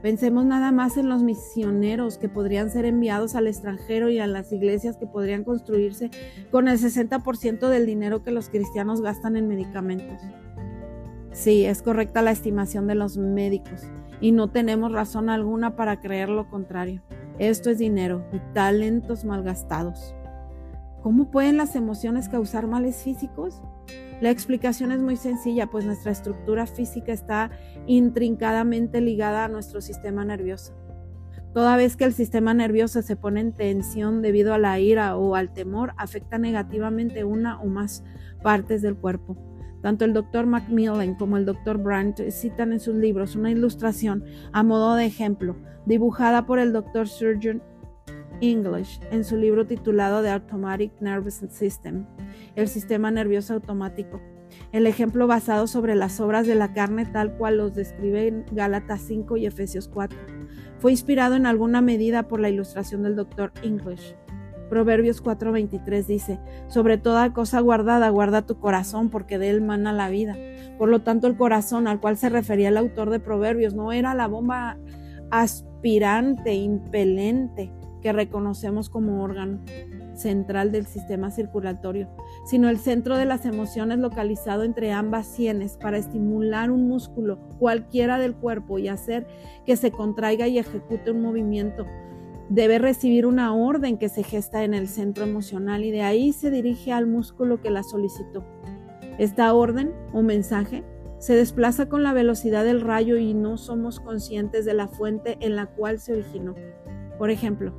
Pensemos 0.02 0.46
nada 0.46 0.72
más 0.72 0.98
en 0.98 1.10
los 1.10 1.24
misioneros 1.24 2.20
que 2.20 2.30
podrían 2.30 2.70
ser 2.70 2.86
enviados 2.86 3.34
al 3.36 3.48
extranjero 3.48 4.10
y 4.10 4.20
a 4.20 4.28
las 4.28 4.52
iglesias 4.54 4.98
que 4.98 5.08
podrían 5.08 5.44
construirse 5.44 6.12
con 6.52 6.68
el 6.68 6.78
60% 6.78 7.68
del 7.70 7.86
dinero 7.88 8.24
que 8.24 8.32
los 8.32 8.50
cristianos 8.50 9.02
gastan 9.02 9.36
en 9.36 9.48
medicamentos. 9.48 10.22
Sí, 11.38 11.66
es 11.66 11.84
correcta 11.84 12.24
la 12.24 12.32
estimación 12.32 12.88
de 12.88 12.96
los 12.96 13.16
médicos 13.16 13.84
y 14.20 14.32
no 14.32 14.50
tenemos 14.50 14.92
razón 14.92 15.30
alguna 15.30 15.76
para 15.76 16.00
creer 16.00 16.30
lo 16.30 16.50
contrario. 16.50 17.04
Esto 17.38 17.70
es 17.70 17.78
dinero 17.78 18.26
y 18.34 18.40
talentos 18.56 19.24
malgastados. 19.24 20.16
¿Cómo 21.04 21.30
pueden 21.30 21.58
las 21.58 21.76
emociones 21.76 22.28
causar 22.28 22.66
males 22.66 23.04
físicos? 23.04 23.62
La 24.20 24.32
explicación 24.32 24.92
es 24.92 25.00
muy 25.00 25.16
sencilla, 25.16 25.68
pues 25.68 25.86
nuestra 25.86 26.12
estructura 26.12 26.66
física 26.66 27.12
está 27.12 27.52
intrincadamente 27.86 29.00
ligada 29.00 29.46
a 29.46 29.48
nuestro 29.48 29.80
sistema 29.80 30.26
nervioso. 30.26 30.74
Toda 31.54 31.78
vez 31.78 31.98
que 31.98 32.06
el 32.06 32.14
sistema 32.14 32.56
nervioso 32.56 33.04
se 33.04 33.16
pone 33.16 33.42
en 33.42 33.54
tensión 33.54 34.24
debido 34.24 34.56
a 34.56 34.58
la 34.58 34.80
ira 34.80 35.16
o 35.16 35.36
al 35.36 35.54
temor, 35.54 35.94
afecta 35.98 36.40
negativamente 36.40 37.26
una 37.26 37.62
o 37.62 37.68
más 37.68 38.04
partes 38.42 38.82
del 38.82 38.96
cuerpo. 38.96 39.38
Tanto 39.82 40.06
el 40.06 40.14
Dr. 40.14 40.46
Macmillan 40.46 41.16
como 41.16 41.38
el 41.38 41.46
Dr. 41.46 41.78
Brandt 41.78 42.30
citan 42.32 42.74
en 42.74 42.80
sus 42.80 42.96
libros 42.96 43.36
una 43.36 43.52
ilustración 43.52 44.24
a 44.52 44.64
modo 44.64 44.96
de 44.96 45.06
ejemplo, 45.06 45.56
dibujada 45.86 46.46
por 46.46 46.60
el 46.60 46.74
Dr. 46.74 47.08
Surgeon 47.08 47.62
English 48.42 49.00
en 49.12 49.24
su 49.24 49.38
libro 49.38 49.66
titulado 49.66 50.22
The 50.22 50.30
Automatic 50.30 50.92
Nervous 51.00 51.42
System, 51.50 52.06
el 52.56 52.68
sistema 52.68 53.12
nervioso 53.12 53.54
automático. 53.54 54.22
El 54.72 54.88
ejemplo 54.88 55.28
basado 55.28 55.68
sobre 55.68 55.96
las 55.96 56.20
obras 56.20 56.48
de 56.48 56.56
la 56.56 56.74
carne 56.74 57.06
tal 57.06 57.36
cual 57.38 57.58
los 57.58 57.76
describe 57.76 58.28
en 58.28 58.46
Gálatas 58.52 59.02
5 59.02 59.38
y 59.38 59.46
Efesios 59.46 59.88
4. 59.88 60.18
Fue 60.80 60.92
inspirado 60.92 61.36
en 61.36 61.46
alguna 61.46 61.82
medida 61.82 62.28
por 62.28 62.40
la 62.40 62.50
ilustración 62.50 63.04
del 63.04 63.16
Dr. 63.16 63.52
English. 63.64 64.16
Proverbios 64.70 65.24
4:23 65.24 66.06
dice, 66.06 66.40
sobre 66.68 66.98
toda 66.98 67.34
cosa 67.34 67.60
guardada, 67.60 68.10
guarda 68.10 68.44
tu 68.44 68.60
corazón, 68.60 69.10
porque 69.10 69.38
de 69.38 69.50
él 69.50 69.62
mana 69.62 69.94
la 69.94 70.10
vida. 70.10 70.36
Por 70.78 70.90
lo 70.90 71.02
tanto, 71.02 71.28
el 71.28 71.38
corazón 71.38 71.88
al 71.88 72.00
cual 72.00 72.18
se 72.18 72.30
refería 72.30 72.70
el 72.70 72.78
autor 72.78 73.10
de 73.10 73.20
Proverbios 73.20 73.74
no 73.74 73.92
era 73.92 74.14
la 74.14 74.28
bomba 74.28 74.78
aspirante, 75.32 76.54
impelente, 76.54 77.72
que 78.02 78.14
reconocemos 78.14 78.90
como 78.90 79.24
órgano 79.24 79.60
central 80.14 80.72
del 80.72 80.86
sistema 80.86 81.32
circulatorio, 81.32 82.10
sino 82.46 82.70
el 82.70 82.78
centro 82.80 83.18
de 83.18 83.26
las 83.26 83.46
emociones 83.46 84.00
localizado 84.00 84.64
entre 84.64 84.92
ambas 84.92 85.28
sienes 85.28 85.78
para 85.78 85.98
estimular 85.98 86.72
un 86.72 86.88
músculo 86.88 87.40
cualquiera 87.60 88.18
del 88.18 88.36
cuerpo 88.36 88.80
y 88.80 88.88
hacer 88.88 89.28
que 89.66 89.76
se 89.78 89.92
contraiga 89.92 90.48
y 90.48 90.58
ejecute 90.58 91.12
un 91.12 91.22
movimiento. 91.22 91.86
Debe 92.50 92.80
recibir 92.80 93.26
una 93.26 93.54
orden 93.54 93.98
que 93.98 94.08
se 94.08 94.24
gesta 94.24 94.64
en 94.64 94.74
el 94.74 94.88
centro 94.88 95.26
emocional 95.26 95.84
y 95.84 95.92
de 95.92 96.02
ahí 96.02 96.32
se 96.32 96.50
dirige 96.50 96.94
al 96.94 97.06
músculo 97.06 97.62
que 97.62 97.70
la 97.70 97.84
solicitó. 97.84 98.46
Esta 99.18 99.54
orden 99.54 99.94
o 100.14 100.22
mensaje 100.22 100.84
se 101.20 101.36
desplaza 101.36 101.90
con 101.90 102.04
la 102.04 102.14
velocidad 102.14 102.64
del 102.64 102.82
rayo 102.82 103.18
y 103.18 103.34
no 103.34 103.58
somos 103.58 104.00
conscientes 104.00 104.64
de 104.64 104.74
la 104.74 104.88
fuente 104.88 105.38
en 105.42 105.56
la 105.56 105.66
cual 105.66 106.00
se 106.00 106.14
originó. 106.14 106.56
Por 107.18 107.32
ejemplo, 107.32 107.74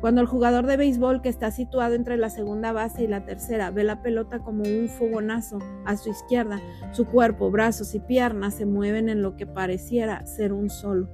cuando 0.00 0.20
el 0.20 0.26
jugador 0.26 0.66
de 0.66 0.76
béisbol 0.76 1.22
que 1.22 1.28
está 1.28 1.50
situado 1.50 1.94
entre 1.94 2.16
la 2.16 2.30
segunda 2.30 2.72
base 2.72 3.04
y 3.04 3.06
la 3.06 3.24
tercera 3.24 3.70
ve 3.70 3.84
la 3.84 4.02
pelota 4.02 4.40
como 4.40 4.64
un 4.64 4.88
fogonazo 4.88 5.58
a 5.84 5.96
su 5.96 6.10
izquierda, 6.10 6.60
su 6.92 7.06
cuerpo, 7.06 7.50
brazos 7.50 7.94
y 7.94 8.00
piernas 8.00 8.54
se 8.54 8.66
mueven 8.66 9.08
en 9.08 9.22
lo 9.22 9.36
que 9.36 9.46
pareciera 9.46 10.26
ser 10.26 10.52
un 10.52 10.70
solo, 10.70 11.08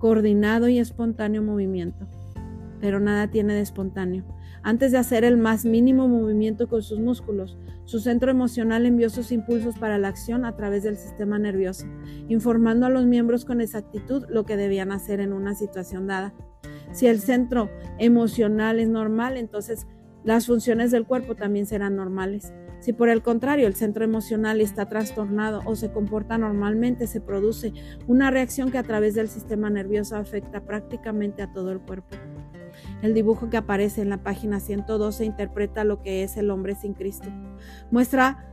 coordinado 0.00 0.68
y 0.68 0.80
espontáneo 0.80 1.42
movimiento. 1.42 2.08
Pero 2.80 2.98
nada 2.98 3.30
tiene 3.30 3.54
de 3.54 3.60
espontáneo. 3.60 4.24
Antes 4.62 4.90
de 4.90 4.98
hacer 4.98 5.24
el 5.24 5.36
más 5.36 5.64
mínimo 5.64 6.08
movimiento 6.08 6.68
con 6.68 6.82
sus 6.82 6.98
músculos, 6.98 7.56
su 7.84 8.00
centro 8.00 8.30
emocional 8.30 8.84
envió 8.84 9.08
sus 9.08 9.30
impulsos 9.30 9.78
para 9.78 9.98
la 9.98 10.08
acción 10.08 10.44
a 10.44 10.56
través 10.56 10.82
del 10.82 10.96
sistema 10.96 11.38
nervioso, 11.38 11.86
informando 12.28 12.86
a 12.86 12.90
los 12.90 13.06
miembros 13.06 13.44
con 13.44 13.60
exactitud 13.60 14.24
lo 14.28 14.44
que 14.44 14.56
debían 14.56 14.90
hacer 14.90 15.20
en 15.20 15.32
una 15.32 15.54
situación 15.54 16.06
dada. 16.06 16.34
Si 16.92 17.06
el 17.06 17.20
centro 17.20 17.70
emocional 17.98 18.80
es 18.80 18.88
normal, 18.88 19.36
entonces 19.36 19.86
las 20.24 20.46
funciones 20.46 20.90
del 20.90 21.06
cuerpo 21.06 21.34
también 21.34 21.66
serán 21.66 21.96
normales. 21.96 22.52
Si 22.80 22.94
por 22.94 23.10
el 23.10 23.22
contrario 23.22 23.66
el 23.66 23.74
centro 23.74 24.04
emocional 24.04 24.60
está 24.60 24.86
trastornado 24.86 25.60
o 25.66 25.76
se 25.76 25.92
comporta 25.92 26.38
normalmente, 26.38 27.06
se 27.06 27.20
produce 27.20 27.72
una 28.06 28.30
reacción 28.30 28.70
que 28.70 28.78
a 28.78 28.82
través 28.82 29.14
del 29.14 29.28
sistema 29.28 29.68
nervioso 29.68 30.16
afecta 30.16 30.62
prácticamente 30.62 31.42
a 31.42 31.52
todo 31.52 31.72
el 31.72 31.80
cuerpo. 31.80 32.16
El 33.02 33.12
dibujo 33.12 33.50
que 33.50 33.58
aparece 33.58 34.00
en 34.00 34.08
la 34.08 34.22
página 34.22 34.60
112 34.60 35.24
interpreta 35.24 35.84
lo 35.84 36.02
que 36.02 36.22
es 36.22 36.36
el 36.36 36.50
hombre 36.50 36.74
sin 36.74 36.94
Cristo. 36.94 37.28
Muestra 37.90 38.46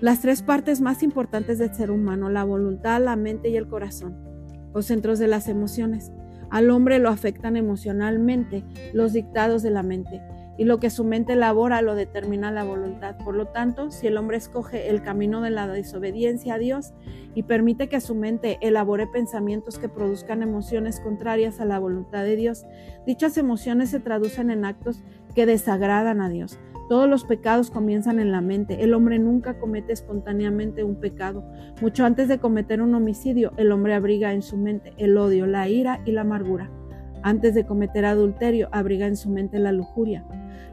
las 0.00 0.20
tres 0.20 0.42
partes 0.42 0.80
más 0.80 1.02
importantes 1.02 1.58
del 1.58 1.74
ser 1.74 1.90
humano, 1.90 2.28
la 2.28 2.44
voluntad, 2.44 3.00
la 3.02 3.16
mente 3.16 3.48
y 3.48 3.56
el 3.56 3.68
corazón, 3.68 4.18
los 4.74 4.86
centros 4.86 5.18
de 5.18 5.28
las 5.28 5.48
emociones. 5.48 6.12
Al 6.50 6.70
hombre 6.70 6.98
lo 6.98 7.08
afectan 7.08 7.56
emocionalmente 7.56 8.62
los 8.92 9.14
dictados 9.14 9.62
de 9.62 9.70
la 9.70 9.82
mente 9.82 10.20
y 10.58 10.64
lo 10.64 10.78
que 10.78 10.90
su 10.90 11.04
mente 11.04 11.32
elabora 11.32 11.82
lo 11.82 11.94
determina 11.94 12.50
la 12.50 12.64
voluntad. 12.64 13.16
Por 13.24 13.34
lo 13.34 13.46
tanto, 13.46 13.90
si 13.90 14.06
el 14.06 14.16
hombre 14.16 14.36
escoge 14.36 14.90
el 14.90 15.02
camino 15.02 15.40
de 15.40 15.50
la 15.50 15.66
desobediencia 15.66 16.54
a 16.54 16.58
Dios 16.58 16.92
y 17.34 17.44
permite 17.44 17.88
que 17.88 18.00
su 18.00 18.14
mente 18.14 18.58
elabore 18.60 19.06
pensamientos 19.06 19.78
que 19.78 19.88
produzcan 19.88 20.42
emociones 20.42 21.00
contrarias 21.00 21.60
a 21.60 21.64
la 21.64 21.78
voluntad 21.78 22.24
de 22.24 22.36
Dios, 22.36 22.66
dichas 23.06 23.36
emociones 23.38 23.90
se 23.90 24.00
traducen 24.00 24.50
en 24.50 24.64
actos 24.64 25.02
que 25.34 25.46
desagradan 25.46 26.20
a 26.20 26.28
Dios. 26.28 26.58
Todos 26.88 27.08
los 27.08 27.24
pecados 27.24 27.70
comienzan 27.70 28.20
en 28.20 28.32
la 28.32 28.42
mente. 28.42 28.84
El 28.84 28.92
hombre 28.92 29.18
nunca 29.18 29.58
comete 29.58 29.94
espontáneamente 29.94 30.84
un 30.84 30.96
pecado. 30.96 31.42
Mucho 31.80 32.04
antes 32.04 32.28
de 32.28 32.38
cometer 32.38 32.82
un 32.82 32.94
homicidio, 32.94 33.52
el 33.56 33.72
hombre 33.72 33.94
abriga 33.94 34.34
en 34.34 34.42
su 34.42 34.58
mente 34.58 34.92
el 34.98 35.16
odio, 35.16 35.46
la 35.46 35.68
ira 35.68 36.02
y 36.04 36.12
la 36.12 36.20
amargura. 36.20 36.70
Antes 37.22 37.54
de 37.54 37.64
cometer 37.64 38.04
adulterio, 38.04 38.68
abriga 38.72 39.06
en 39.06 39.16
su 39.16 39.30
mente 39.30 39.58
la 39.58 39.72
lujuria. 39.72 40.24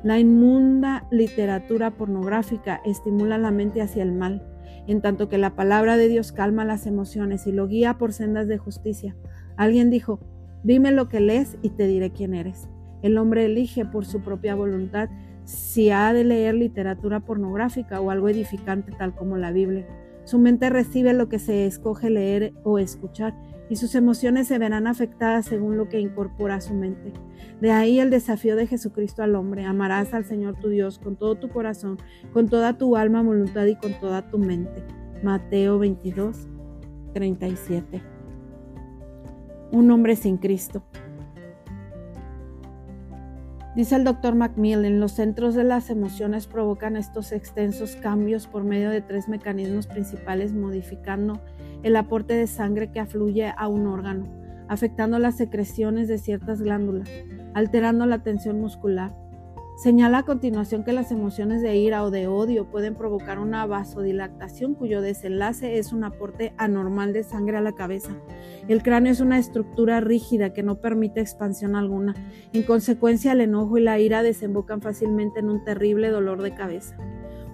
La 0.03 0.17
inmunda 0.17 1.05
literatura 1.11 1.91
pornográfica 1.91 2.81
estimula 2.85 3.37
la 3.37 3.51
mente 3.51 3.81
hacia 3.81 4.03
el 4.03 4.13
mal, 4.13 4.47
en 4.87 5.01
tanto 5.01 5.29
que 5.29 5.37
la 5.37 5.55
palabra 5.55 5.97
de 5.97 6.07
Dios 6.07 6.31
calma 6.31 6.65
las 6.65 6.87
emociones 6.87 7.45
y 7.45 7.51
lo 7.51 7.67
guía 7.67 7.97
por 7.97 8.13
sendas 8.13 8.47
de 8.47 8.57
justicia. 8.57 9.15
Alguien 9.57 9.89
dijo, 9.89 10.19
dime 10.63 10.91
lo 10.91 11.09
que 11.09 11.19
lees 11.19 11.57
y 11.61 11.69
te 11.69 11.85
diré 11.85 12.11
quién 12.11 12.33
eres. 12.33 12.69
El 13.01 13.17
hombre 13.17 13.45
elige 13.45 13.85
por 13.85 14.05
su 14.05 14.21
propia 14.21 14.55
voluntad 14.55 15.09
si 15.43 15.89
ha 15.91 16.13
de 16.13 16.23
leer 16.23 16.55
literatura 16.55 17.21
pornográfica 17.21 18.01
o 18.01 18.09
algo 18.09 18.29
edificante 18.29 18.91
tal 18.97 19.15
como 19.15 19.37
la 19.37 19.51
Biblia. 19.51 19.87
Su 20.23 20.37
mente 20.39 20.69
recibe 20.69 21.13
lo 21.13 21.29
que 21.29 21.39
se 21.39 21.65
escoge 21.65 22.09
leer 22.09 22.53
o 22.63 22.77
escuchar 22.77 23.35
y 23.69 23.75
sus 23.75 23.93
emociones 23.95 24.47
se 24.47 24.57
verán 24.57 24.87
afectadas 24.87 25.45
según 25.45 25.77
lo 25.77 25.87
que 25.87 25.99
incorpora 25.99 26.55
a 26.55 26.61
su 26.61 26.73
mente. 26.73 27.13
De 27.61 27.71
ahí 27.71 27.99
el 27.99 28.09
desafío 28.09 28.55
de 28.55 28.67
Jesucristo 28.67 29.21
al 29.21 29.35
hombre. 29.35 29.65
Amarás 29.65 30.13
al 30.13 30.25
Señor 30.25 30.55
tu 30.59 30.69
Dios 30.69 30.97
con 30.97 31.15
todo 31.15 31.35
tu 31.35 31.49
corazón, 31.49 31.97
con 32.33 32.49
toda 32.49 32.77
tu 32.77 32.95
alma, 32.95 33.21
voluntad 33.21 33.65
y 33.65 33.75
con 33.75 33.93
toda 33.99 34.27
tu 34.29 34.39
mente. 34.39 34.83
Mateo 35.23 35.77
22, 35.77 36.47
37. 37.13 38.01
Un 39.71 39.91
hombre 39.91 40.15
sin 40.15 40.37
Cristo. 40.37 40.83
Dice 43.75 43.95
el 43.95 44.03
doctor 44.03 44.33
Macmillan, 44.33 44.99
los 44.99 45.11
centros 45.11 45.53
de 45.53 45.63
las 45.63 45.91
emociones 45.91 46.47
provocan 46.47 46.97
estos 46.97 47.31
extensos 47.31 47.95
cambios 47.95 48.47
por 48.47 48.63
medio 48.63 48.89
de 48.89 49.01
tres 49.01 49.29
mecanismos 49.29 49.85
principales, 49.85 50.53
modificando 50.53 51.39
el 51.83 51.95
aporte 51.95 52.33
de 52.33 52.47
sangre 52.47 52.91
que 52.91 52.99
afluye 52.99 53.53
a 53.55 53.67
un 53.67 53.87
órgano, 53.87 54.27
afectando 54.67 55.19
las 55.19 55.37
secreciones 55.37 56.07
de 56.07 56.17
ciertas 56.17 56.61
glándulas, 56.61 57.09
alterando 57.53 58.05
la 58.05 58.23
tensión 58.23 58.59
muscular, 58.59 59.13
Señala 59.79 60.17
a 60.17 60.23
continuación 60.23 60.83
que 60.83 60.91
las 60.91 61.09
emociones 61.09 61.61
de 61.61 61.77
ira 61.77 62.03
o 62.03 62.11
de 62.11 62.27
odio 62.27 62.65
pueden 62.65 62.95
provocar 62.95 63.39
una 63.39 63.65
vasodilatación 63.65 64.75
cuyo 64.75 64.99
desenlace 64.99 65.77
es 65.77 65.93
un 65.93 66.03
aporte 66.03 66.53
anormal 66.57 67.13
de 67.13 67.23
sangre 67.23 67.55
a 67.55 67.61
la 67.61 67.71
cabeza. 67.71 68.11
El 68.67 68.83
cráneo 68.83 69.13
es 69.13 69.21
una 69.21 69.39
estructura 69.39 70.01
rígida 70.01 70.51
que 70.51 70.63
no 70.63 70.81
permite 70.81 71.21
expansión 71.21 71.77
alguna. 71.77 72.13
En 72.51 72.63
consecuencia, 72.63 73.31
el 73.31 73.39
enojo 73.39 73.77
y 73.77 73.81
la 73.81 73.99
ira 73.99 74.21
desembocan 74.21 74.81
fácilmente 74.81 75.39
en 75.39 75.49
un 75.49 75.63
terrible 75.63 76.09
dolor 76.09 76.41
de 76.41 76.53
cabeza. 76.53 76.97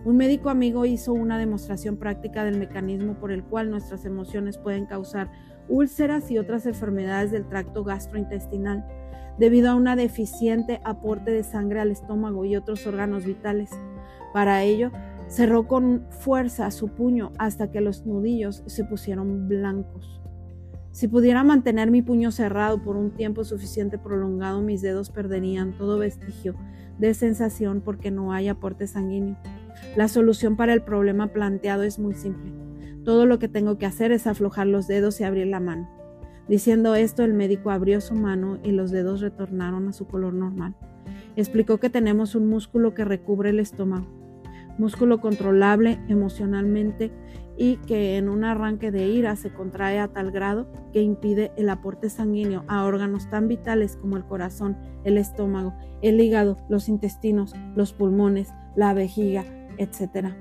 Un 0.06 0.18
médico 0.18 0.52
amigo 0.52 0.86
hizo 0.86 1.14
una 1.14 1.40
demostración 1.40 1.98
práctica 1.98 2.46
del 2.46 2.60
mecanismo 2.60 3.16
por 3.16 3.32
el 3.32 3.44
cual 3.44 3.72
nuestras 3.72 4.06
emociones 4.06 4.60
pueden 4.60 4.86
causar 4.86 5.32
úlceras 5.68 6.30
y 6.30 6.38
otras 6.38 6.68
enfermedades 6.68 7.32
del 7.32 7.48
tracto 7.48 7.84
gastrointestinal 7.84 8.86
debido 9.40 9.72
a 9.72 9.76
una 9.76 9.96
deficiente 9.96 10.80
aporte 10.84 11.32
de 11.32 11.42
sangre 11.42 11.80
al 11.80 11.90
estómago 11.90 12.46
y 12.46 12.56
otros 12.56 12.86
órganos 12.86 13.26
vitales. 13.26 13.72
Para 14.32 14.62
ello, 14.62 14.92
cerró 15.28 15.68
con 15.68 16.06
fuerza 16.12 16.70
su 16.70 16.90
puño 16.90 17.32
hasta 17.40 17.72
que 17.72 17.82
los 17.82 18.06
nudillos 18.06 18.62
se 18.68 18.84
pusieron 18.84 19.48
blancos. 19.48 20.22
Si 20.92 21.08
pudiera 21.08 21.44
mantener 21.44 21.90
mi 21.90 22.04
puño 22.04 22.32
cerrado 22.32 22.82
por 22.84 22.96
un 22.96 23.10
tiempo 23.10 23.44
suficiente 23.44 23.98
prolongado, 23.98 24.62
mis 24.62 24.84
dedos 24.84 25.10
perderían 25.10 25.76
todo 25.76 25.98
vestigio 25.98 26.54
de 27.00 27.16
sensación 27.16 27.82
porque 27.82 28.12
no 28.12 28.34
hay 28.34 28.50
aporte 28.50 28.86
sanguíneo. 28.86 29.36
La 29.96 30.08
solución 30.08 30.56
para 30.56 30.74
el 30.74 30.82
problema 30.82 31.28
planteado 31.28 31.84
es 31.84 32.00
muy 32.00 32.14
simple 32.14 32.52
Todo 33.04 33.26
lo 33.26 33.40
que 33.40 33.48
tengo 33.48 33.78
que 33.78 33.86
hacer 33.86 34.12
es 34.12 34.28
aflojar 34.28 34.68
los 34.68 34.88
dedos 34.88 35.20
y 35.20 35.24
abrir 35.24 35.48
la 35.48 35.60
mano. 35.60 35.90
Diciendo 36.48 36.96
esto, 36.96 37.24
el 37.24 37.34
médico 37.34 37.72
abrió 37.72 38.02
su 38.02 38.14
mano 38.14 38.60
y 38.64 38.72
los 38.72 38.92
dedos 38.92 39.22
retornaron 39.22 39.88
a 39.88 39.94
su 39.94 40.06
color 40.06 40.34
normal. 40.34 40.76
Explicó 41.36 41.80
que 41.80 41.90
tenemos 41.90 42.36
un 42.36 42.48
músculo 42.48 42.94
que 42.94 43.04
recubre 43.04 43.50
el 43.50 43.60
estómago, 43.60 44.08
músculo 44.78 45.22
controlable 45.22 46.00
emocionalmente 46.08 47.12
y 47.58 47.78
que 47.78 48.18
en 48.18 48.30
un 48.30 48.44
arranque 48.44 48.92
de 48.92 49.08
ira 49.08 49.36
se 49.36 49.50
contrae 49.50 50.00
a 50.00 50.10
tal 50.10 50.32
grado 50.32 50.68
que 50.92 51.02
impide 51.02 51.52
el 51.58 51.70
aporte 51.70 52.10
sanguíneo 52.10 52.64
a 52.68 52.84
órganos 52.84 53.30
tan 53.30 53.48
vitales 53.48 53.96
como 53.96 54.18
el 54.18 54.26
corazón, 54.26 54.78
el 55.04 55.18
estómago, 55.18 55.74
el 56.02 56.20
hígado, 56.20 56.58
los 56.70 56.90
intestinos, 56.90 57.54
los 57.76 57.94
pulmones, 57.94 58.54
la 58.76 58.94
vejiga, 58.94 59.46
etc. 59.78 60.34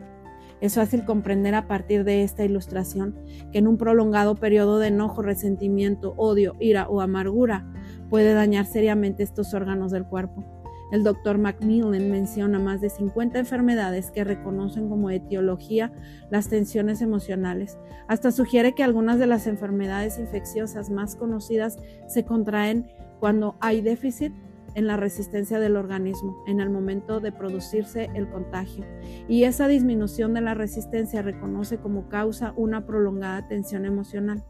Es 0.61 0.77
fácil 0.77 1.05
comprender 1.05 1.55
a 1.55 1.67
partir 1.67 2.05
de 2.05 2.23
esta 2.23 2.45
ilustración 2.45 3.19
que 3.53 3.59
en 3.59 3.69
un 3.69 3.77
prolongado 3.77 4.35
periodo 4.35 4.79
de 4.79 4.89
enojo, 4.89 5.23
resentimiento, 5.23 6.15
odio, 6.17 6.55
ira 6.61 6.89
o 6.89 7.01
amargura 7.01 7.67
puede 8.09 8.33
dañar 8.33 8.67
seriamente 8.67 9.23
estos 9.23 9.53
órganos 9.55 9.91
del 9.91 10.07
cuerpo. 10.07 10.45
El 10.93 11.03
doctor 11.03 11.39
Macmillan 11.39 12.11
menciona 12.11 12.59
más 12.59 12.81
de 12.81 12.89
50 12.89 13.41
enfermedades 13.41 14.11
que 14.11 14.23
reconocen 14.23 14.89
como 14.89 15.11
etiología 15.11 15.93
las 16.31 16.49
tensiones 16.49 17.01
emocionales. 17.01 17.79
Hasta 18.07 18.31
sugiere 18.31 18.75
que 18.75 18.85
algunas 18.85 19.19
de 19.19 19.27
las 19.27 19.47
enfermedades 19.47 20.19
infecciosas 20.19 20.91
más 20.91 21.17
conocidas 21.17 21.79
se 22.07 22.25
contraen 22.25 22.93
cuando 23.19 23.57
hay 23.61 23.81
déficit 23.81 24.33
en 24.75 24.87
la 24.87 24.97
resistencia 24.97 25.59
del 25.59 25.77
organismo 25.77 26.43
en 26.47 26.61
el 26.61 26.71
momento 26.71 27.21
de 27.21 27.33
producirse 27.33 28.11
el 28.15 28.29
contagio. 28.29 28.85
Y 29.29 29.45
esa 29.45 29.69
disminución 29.69 30.35
de 30.35 30.41
la 30.41 30.55
resistencia 30.55 31.23
reconoce 31.23 31.79
como 31.79 32.09
causa 32.09 32.53
una 32.57 32.87
prolongada 32.87 33.47
tensión 33.49 33.85
emocional. 33.85 34.45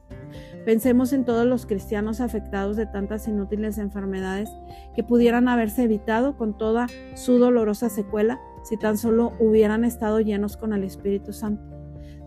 Pensemos 0.64 1.12
en 1.12 1.24
todos 1.24 1.46
los 1.46 1.66
cristianos 1.66 2.20
afectados 2.20 2.76
de 2.76 2.86
tantas 2.86 3.28
inútiles 3.28 3.78
enfermedades 3.78 4.50
que 4.94 5.04
pudieran 5.04 5.48
haberse 5.48 5.84
evitado 5.84 6.36
con 6.36 6.56
toda 6.56 6.86
su 7.14 7.38
dolorosa 7.38 7.88
secuela 7.88 8.40
si 8.62 8.76
tan 8.76 8.96
solo 8.96 9.32
hubieran 9.38 9.84
estado 9.84 10.20
llenos 10.20 10.56
con 10.56 10.72
el 10.72 10.84
Espíritu 10.84 11.32
Santo. 11.32 11.62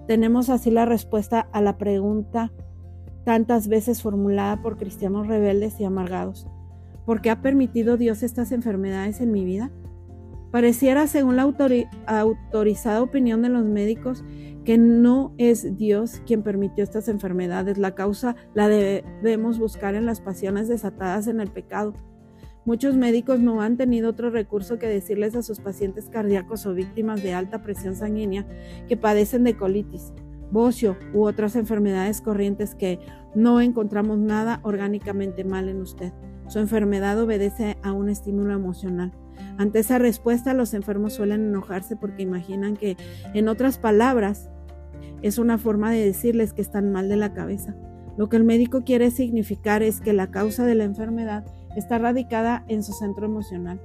Tenemos 0.07 0.49
así 0.49 0.71
la 0.71 0.85
respuesta 0.85 1.49
a 1.51 1.61
la 1.61 1.77
pregunta 1.77 2.51
tantas 3.25 3.67
veces 3.67 4.01
formulada 4.01 4.61
por 4.61 4.77
cristianos 4.77 5.27
rebeldes 5.27 5.81
y 5.81 5.83
amargados. 5.83 6.47
¿Por 7.07 7.21
qué 7.21 7.29
ha 7.29 7.41
permitido 7.41 7.95
Dios 7.95 8.21
estas 8.21 8.51
enfermedades 8.51 9.21
en 9.21 9.31
mi 9.31 9.45
vida? 9.45 9.71
Pareciera, 10.51 11.07
según 11.07 11.37
la 11.37 11.43
autorizada 11.43 13.01
opinión 13.01 13.41
de 13.41 13.47
los 13.47 13.63
médicos, 13.63 14.25
que 14.65 14.77
no 14.77 15.33
es 15.37 15.77
Dios 15.77 16.21
quien 16.25 16.43
permitió 16.43 16.83
estas 16.83 17.07
enfermedades. 17.07 17.77
La 17.77 17.95
causa 17.95 18.35
la 18.53 18.67
debemos 18.67 19.57
buscar 19.57 19.95
en 19.95 20.05
las 20.05 20.19
pasiones 20.19 20.67
desatadas 20.67 21.27
en 21.27 21.39
el 21.39 21.49
pecado. 21.49 21.93
Muchos 22.65 22.97
médicos 22.97 23.39
no 23.39 23.61
han 23.61 23.77
tenido 23.77 24.09
otro 24.09 24.29
recurso 24.29 24.77
que 24.77 24.87
decirles 24.87 25.33
a 25.37 25.43
sus 25.43 25.61
pacientes 25.61 26.09
cardíacos 26.09 26.65
o 26.65 26.73
víctimas 26.73 27.23
de 27.23 27.33
alta 27.33 27.61
presión 27.61 27.95
sanguínea 27.95 28.45
que 28.89 28.97
padecen 28.97 29.45
de 29.45 29.55
colitis, 29.55 30.11
bocio 30.51 30.97
u 31.13 31.23
otras 31.23 31.55
enfermedades 31.55 32.19
corrientes 32.19 32.75
que 32.75 32.99
no 33.33 33.61
encontramos 33.61 34.17
nada 34.17 34.59
orgánicamente 34.63 35.45
mal 35.45 35.69
en 35.69 35.79
usted. 35.79 36.11
Su 36.47 36.59
enfermedad 36.59 37.19
obedece 37.21 37.77
a 37.83 37.91
un 37.91 38.09
estímulo 38.09 38.53
emocional. 38.53 39.11
Ante 39.57 39.79
esa 39.79 39.97
respuesta, 39.97 40.53
los 40.53 40.73
enfermos 40.73 41.13
suelen 41.13 41.47
enojarse 41.47 41.95
porque 41.95 42.23
imaginan 42.23 42.77
que, 42.77 42.95
en 43.33 43.47
otras 43.47 43.77
palabras, 43.77 44.49
es 45.21 45.37
una 45.37 45.57
forma 45.57 45.91
de 45.91 46.05
decirles 46.05 46.53
que 46.53 46.61
están 46.61 46.91
mal 46.91 47.09
de 47.09 47.17
la 47.17 47.33
cabeza. 47.33 47.75
Lo 48.17 48.29
que 48.29 48.37
el 48.37 48.43
médico 48.43 48.83
quiere 48.83 49.11
significar 49.11 49.83
es 49.83 50.01
que 50.01 50.13
la 50.13 50.31
causa 50.31 50.65
de 50.65 50.75
la 50.75 50.83
enfermedad 50.83 51.45
está 51.75 51.97
radicada 51.97 52.63
en 52.67 52.83
su 52.83 52.93
centro 52.93 53.25
emocional. 53.25 53.79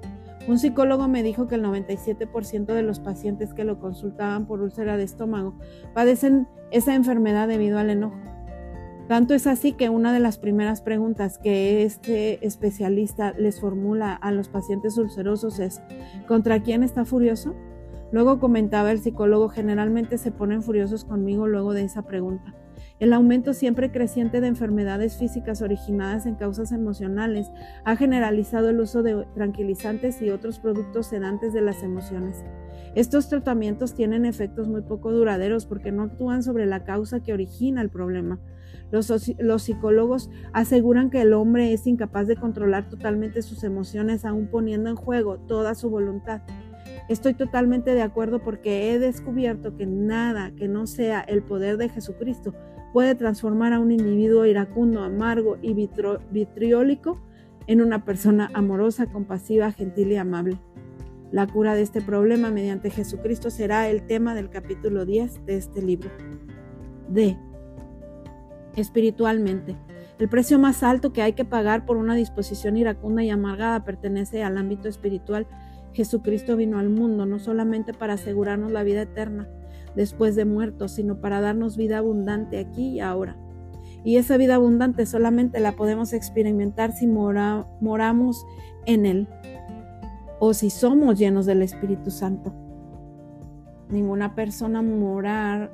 Un 0.48 0.58
psicólogo 0.58 1.06
me 1.06 1.22
dijo 1.22 1.46
que 1.46 1.54
el 1.54 1.62
97% 1.62 2.66
de 2.66 2.82
los 2.82 2.98
pacientes 2.98 3.54
que 3.54 3.64
lo 3.64 3.78
consultaban 3.78 4.46
por 4.46 4.60
úlcera 4.60 4.96
de 4.96 5.04
estómago 5.04 5.54
padecen 5.94 6.48
esa 6.70 6.94
enfermedad 6.94 7.46
debido 7.46 7.78
al 7.78 7.90
enojo. 7.90 8.16
Tanto 9.12 9.34
es 9.34 9.46
así 9.46 9.74
que 9.74 9.90
una 9.90 10.10
de 10.14 10.20
las 10.20 10.38
primeras 10.38 10.80
preguntas 10.80 11.36
que 11.36 11.82
este 11.82 12.46
especialista 12.46 13.34
les 13.36 13.60
formula 13.60 14.14
a 14.14 14.32
los 14.32 14.48
pacientes 14.48 14.96
ulcerosos 14.96 15.58
es, 15.58 15.82
¿contra 16.26 16.62
quién 16.62 16.82
está 16.82 17.04
furioso? 17.04 17.54
Luego 18.10 18.40
comentaba 18.40 18.90
el 18.90 19.00
psicólogo, 19.00 19.50
generalmente 19.50 20.16
se 20.16 20.32
ponen 20.32 20.62
furiosos 20.62 21.04
conmigo 21.04 21.46
luego 21.46 21.74
de 21.74 21.84
esa 21.84 22.06
pregunta. 22.06 22.54
El 23.00 23.12
aumento 23.12 23.52
siempre 23.52 23.92
creciente 23.92 24.40
de 24.40 24.46
enfermedades 24.46 25.18
físicas 25.18 25.60
originadas 25.60 26.24
en 26.24 26.36
causas 26.36 26.72
emocionales 26.72 27.50
ha 27.84 27.96
generalizado 27.96 28.70
el 28.70 28.80
uso 28.80 29.02
de 29.02 29.26
tranquilizantes 29.34 30.22
y 30.22 30.30
otros 30.30 30.58
productos 30.58 31.08
sedantes 31.08 31.52
de 31.52 31.60
las 31.60 31.82
emociones. 31.82 32.46
Estos 32.94 33.28
tratamientos 33.28 33.94
tienen 33.94 34.24
efectos 34.24 34.68
muy 34.68 34.80
poco 34.80 35.12
duraderos 35.12 35.66
porque 35.66 35.92
no 35.92 36.02
actúan 36.04 36.42
sobre 36.42 36.64
la 36.64 36.84
causa 36.84 37.20
que 37.20 37.34
origina 37.34 37.82
el 37.82 37.90
problema. 37.90 38.40
Los, 38.92 39.62
psicólogos 39.62 40.30
aseguran 40.52 41.08
que 41.08 41.22
el 41.22 41.32
hombre 41.32 41.72
es 41.72 41.86
incapaz 41.86 42.26
de 42.26 42.36
controlar 42.36 42.90
totalmente 42.90 43.40
sus 43.40 43.64
emociones, 43.64 44.26
aún 44.26 44.48
poniendo 44.48 44.90
en 44.90 44.96
juego 44.96 45.38
toda 45.38 45.74
su 45.74 45.88
voluntad. 45.88 46.42
Estoy 47.08 47.32
totalmente 47.32 47.94
de 47.94 48.02
acuerdo 48.02 48.42
porque 48.44 48.92
he 48.92 48.98
descubierto 48.98 49.76
que 49.76 49.86
nada 49.86 50.52
que 50.54 50.68
no 50.68 50.86
sea 50.86 51.20
el 51.22 51.42
poder 51.42 51.78
de 51.78 51.88
Jesucristo 51.88 52.54
puede 52.92 53.14
transformar 53.14 53.72
a 53.72 53.80
un 53.80 53.90
individuo 53.90 54.44
iracundo, 54.44 55.02
amargo 55.02 55.56
y 55.62 55.72
vitriólico 55.72 57.18
en 57.66 57.80
una 57.80 58.04
persona 58.04 58.50
amorosa, 58.52 59.06
compasiva, 59.06 59.72
gentil 59.72 60.12
y 60.12 60.16
amable. 60.16 60.58
La 61.30 61.46
cura 61.46 61.74
de 61.74 61.80
este 61.80 62.02
problema 62.02 62.50
mediante 62.50 62.90
Jesucristo 62.90 63.48
será 63.48 63.88
el 63.88 64.06
tema 64.06 64.34
del 64.34 64.50
capítulo 64.50 65.06
10 65.06 65.46
de 65.46 65.56
este 65.56 65.80
libro. 65.80 66.10
D 67.08 67.38
espiritualmente. 68.76 69.76
El 70.18 70.28
precio 70.28 70.58
más 70.58 70.82
alto 70.82 71.12
que 71.12 71.22
hay 71.22 71.32
que 71.32 71.44
pagar 71.44 71.84
por 71.84 71.96
una 71.96 72.14
disposición 72.14 72.76
iracunda 72.76 73.24
y 73.24 73.30
amargada 73.30 73.84
pertenece 73.84 74.42
al 74.42 74.56
ámbito 74.56 74.88
espiritual. 74.88 75.46
Jesucristo 75.92 76.56
vino 76.56 76.78
al 76.78 76.88
mundo 76.88 77.26
no 77.26 77.38
solamente 77.38 77.92
para 77.92 78.14
asegurarnos 78.14 78.72
la 78.72 78.82
vida 78.82 79.02
eterna 79.02 79.48
después 79.96 80.36
de 80.36 80.44
muertos, 80.44 80.92
sino 80.92 81.20
para 81.20 81.40
darnos 81.40 81.76
vida 81.76 81.98
abundante 81.98 82.58
aquí 82.58 82.88
y 82.88 83.00
ahora. 83.00 83.36
Y 84.04 84.16
esa 84.16 84.36
vida 84.36 84.56
abundante 84.56 85.06
solamente 85.06 85.60
la 85.60 85.72
podemos 85.72 86.12
experimentar 86.12 86.92
si 86.92 87.06
moramos 87.06 88.46
en 88.86 89.06
Él 89.06 89.28
o 90.40 90.54
si 90.54 90.70
somos 90.70 91.18
llenos 91.18 91.46
del 91.46 91.62
Espíritu 91.62 92.10
Santo. 92.10 92.52
Ninguna 93.90 94.34
persona 94.34 94.82
morar 94.82 95.70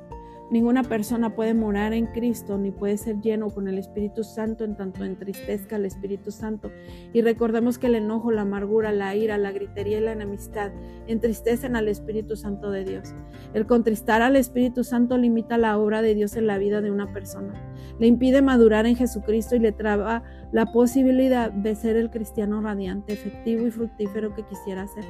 Ninguna 0.51 0.83
persona 0.83 1.35
puede 1.35 1.53
morar 1.53 1.93
en 1.93 2.07
Cristo 2.07 2.57
ni 2.57 2.71
puede 2.71 2.97
ser 2.97 3.21
lleno 3.21 3.49
con 3.49 3.67
el 3.67 3.77
Espíritu 3.77 4.23
Santo 4.23 4.63
en 4.63 4.75
tanto 4.75 5.03
entristezca 5.03 5.75
al 5.75 5.85
Espíritu 5.85 6.31
Santo. 6.31 6.71
Y 7.13 7.21
recordemos 7.21 7.77
que 7.77 7.85
el 7.85 7.95
enojo, 7.95 8.31
la 8.31 8.41
amargura, 8.41 8.91
la 8.91 9.15
ira, 9.15 9.37
la 9.37 9.51
gritería 9.51 9.99
y 9.99 10.01
la 10.01 10.13
enemistad 10.13 10.71
entristecen 11.07 11.75
al 11.75 11.87
Espíritu 11.87 12.35
Santo 12.35 12.71
de 12.71 12.83
Dios. 12.83 13.13
El 13.53 13.67
contristar 13.67 14.23
al 14.23 14.35
Espíritu 14.35 14.83
Santo 14.83 15.17
limita 15.17 15.59
la 15.59 15.77
obra 15.77 16.01
de 16.01 16.15
Dios 16.15 16.35
en 16.35 16.47
la 16.47 16.57
vida 16.57 16.81
de 16.81 16.89
una 16.89 17.13
persona. 17.13 17.53
Le 17.99 18.07
impide 18.07 18.41
madurar 18.41 18.87
en 18.87 18.95
Jesucristo 18.95 19.55
y 19.55 19.59
le 19.59 19.71
traba 19.71 20.23
la 20.51 20.71
posibilidad 20.71 21.51
de 21.51 21.75
ser 21.75 21.95
el 21.95 22.09
cristiano 22.09 22.61
radiante, 22.61 23.13
efectivo 23.13 23.67
y 23.67 23.71
fructífero 23.71 24.33
que 24.33 24.43
quisiera 24.43 24.87
ser. 24.87 25.05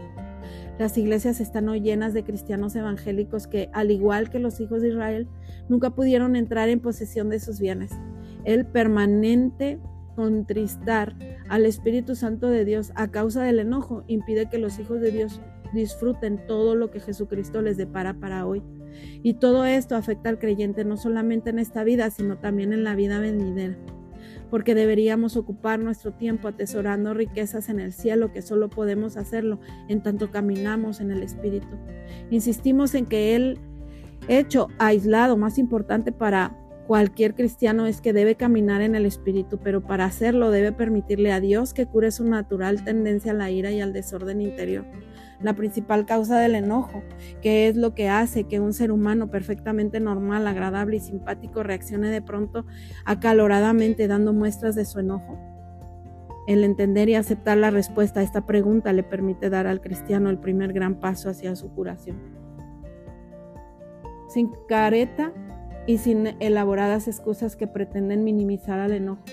Las 0.78 0.98
iglesias 0.98 1.40
están 1.40 1.70
hoy 1.70 1.82
llenas 1.82 2.14
de 2.14 2.24
cristianos 2.24 2.76
evangélicos 2.76 3.48
que, 3.48 3.70
al 3.74 3.92
igual 3.92 4.30
que 4.30 4.40
los 4.40 4.60
hijos 4.60 4.82
de 4.82 4.90
Israel, 4.90 5.28
nunca 5.70 5.92
pudieron 5.92 6.36
entrar 6.36 6.70
en 6.70 6.80
posesión 6.80 7.30
de 7.30 7.40
sus 7.40 7.60
bienes. 7.60 7.92
El 8.44 8.66
permanente 8.66 9.80
contristar 10.16 11.16
al 11.48 11.66
Espíritu 11.66 12.16
Santo 12.16 12.50
de 12.50 12.66
Dios 12.66 12.92
a 12.96 13.10
causa 13.10 13.44
del 13.44 13.60
enojo 13.60 14.04
impide 14.08 14.50
que 14.50 14.58
los 14.58 14.78
hijos 14.80 15.00
de 15.00 15.12
Dios 15.12 15.42
disfruten 15.74 16.46
todo 16.48 16.76
lo 16.76 16.92
que 16.92 17.00
Jesucristo 17.00 17.62
les 17.62 17.78
depara 17.78 18.14
para 18.16 18.46
hoy. 18.46 18.62
Y 19.24 19.36
todo 19.36 19.66
esto 19.66 19.96
afecta 19.96 20.30
al 20.30 20.40
creyente 20.40 20.84
no 20.84 20.98
solamente 20.98 21.52
en 21.52 21.60
esta 21.60 21.84
vida, 21.84 22.10
sino 22.10 22.38
también 22.38 22.74
en 22.74 22.84
la 22.84 22.96
vida 22.96 23.20
venidera 23.20 23.78
porque 24.50 24.76
deberíamos 24.76 25.38
ocupar 25.38 25.80
nuestro 25.80 26.14
tiempo 26.14 26.48
atesorando 26.48 27.14
riquezas 27.14 27.70
en 27.70 27.80
el 27.80 27.94
cielo 27.94 28.32
que 28.32 28.42
solo 28.42 28.70
podemos 28.70 29.18
hacerlo 29.18 29.60
en 29.88 30.02
tanto 30.02 30.32
caminamos 30.32 31.02
en 31.02 31.12
el 31.12 31.24
Espíritu. 31.24 31.78
Insistimos 32.30 32.96
en 32.96 33.06
que 33.06 33.36
el 33.36 33.60
hecho 34.28 34.68
aislado 34.78 35.38
más 35.38 35.58
importante 35.58 36.12
para 36.12 36.56
cualquier 36.88 37.36
cristiano 37.36 37.86
es 37.86 38.02
que 38.02 38.14
debe 38.14 38.34
caminar 38.34 38.82
en 38.82 38.96
el 38.96 39.06
Espíritu, 39.06 39.60
pero 39.64 39.82
para 39.82 40.06
hacerlo 40.06 40.50
debe 40.50 40.72
permitirle 40.72 41.32
a 41.32 41.40
Dios 41.40 41.74
que 41.74 41.86
cure 41.86 42.10
su 42.10 42.24
natural 42.24 42.84
tendencia 42.84 43.32
a 43.32 43.36
la 43.36 43.52
ira 43.52 43.72
y 43.72 43.80
al 43.80 43.94
desorden 43.94 44.42
interior. 44.42 44.86
La 45.42 45.54
principal 45.54 46.06
causa 46.06 46.40
del 46.40 46.56
enojo, 46.56 47.02
que 47.42 47.68
es 47.68 47.76
lo 47.76 47.94
que 47.94 48.10
hace 48.10 48.44
que 48.44 48.60
un 48.60 48.74
ser 48.74 48.92
humano 48.92 49.32
perfectamente 49.32 50.00
normal, 50.00 50.48
agradable 50.48 50.98
y 50.98 51.00
simpático 51.00 51.64
reaccione 51.64 52.10
de 52.10 52.22
pronto 52.22 52.66
acaloradamente 53.06 54.08
dando 54.08 54.34
muestras 54.34 54.76
de 54.76 54.86
su 54.86 55.00
enojo. 55.00 55.38
El 56.48 56.64
entender 56.64 57.10
y 57.10 57.16
aceptar 57.16 57.58
la 57.58 57.70
respuesta 57.70 58.20
a 58.20 58.24
esta 58.24 58.46
pregunta 58.46 58.92
le 58.92 59.04
permite 59.04 59.50
dar 59.50 59.68
al 59.68 59.82
cristiano 59.82 60.30
el 60.30 60.40
primer 60.40 60.74
gran 60.74 61.00
paso 61.00 61.30
hacia 61.30 61.56
su 61.56 61.70
curación. 61.70 62.18
Sin 64.28 64.52
careta 64.68 65.32
y 65.86 66.00
sin 66.00 66.36
elaboradas 66.40 67.08
excusas 67.08 67.56
que 67.56 67.68
pretenden 67.68 68.24
minimizar 68.24 68.80
al 68.80 68.92
enojo, 68.92 69.24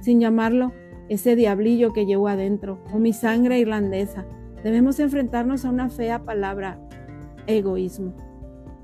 sin 0.00 0.20
llamarlo 0.20 0.72
ese 1.08 1.34
diablillo 1.34 1.92
que 1.92 2.06
llevo 2.06 2.28
adentro 2.28 2.78
o 2.92 2.98
mi 2.98 3.12
sangre 3.12 3.58
irlandesa, 3.58 4.24
debemos 4.62 5.00
enfrentarnos 5.00 5.64
a 5.64 5.70
una 5.70 5.88
fea 5.88 6.24
palabra, 6.24 6.78
egoísmo. 7.46 8.14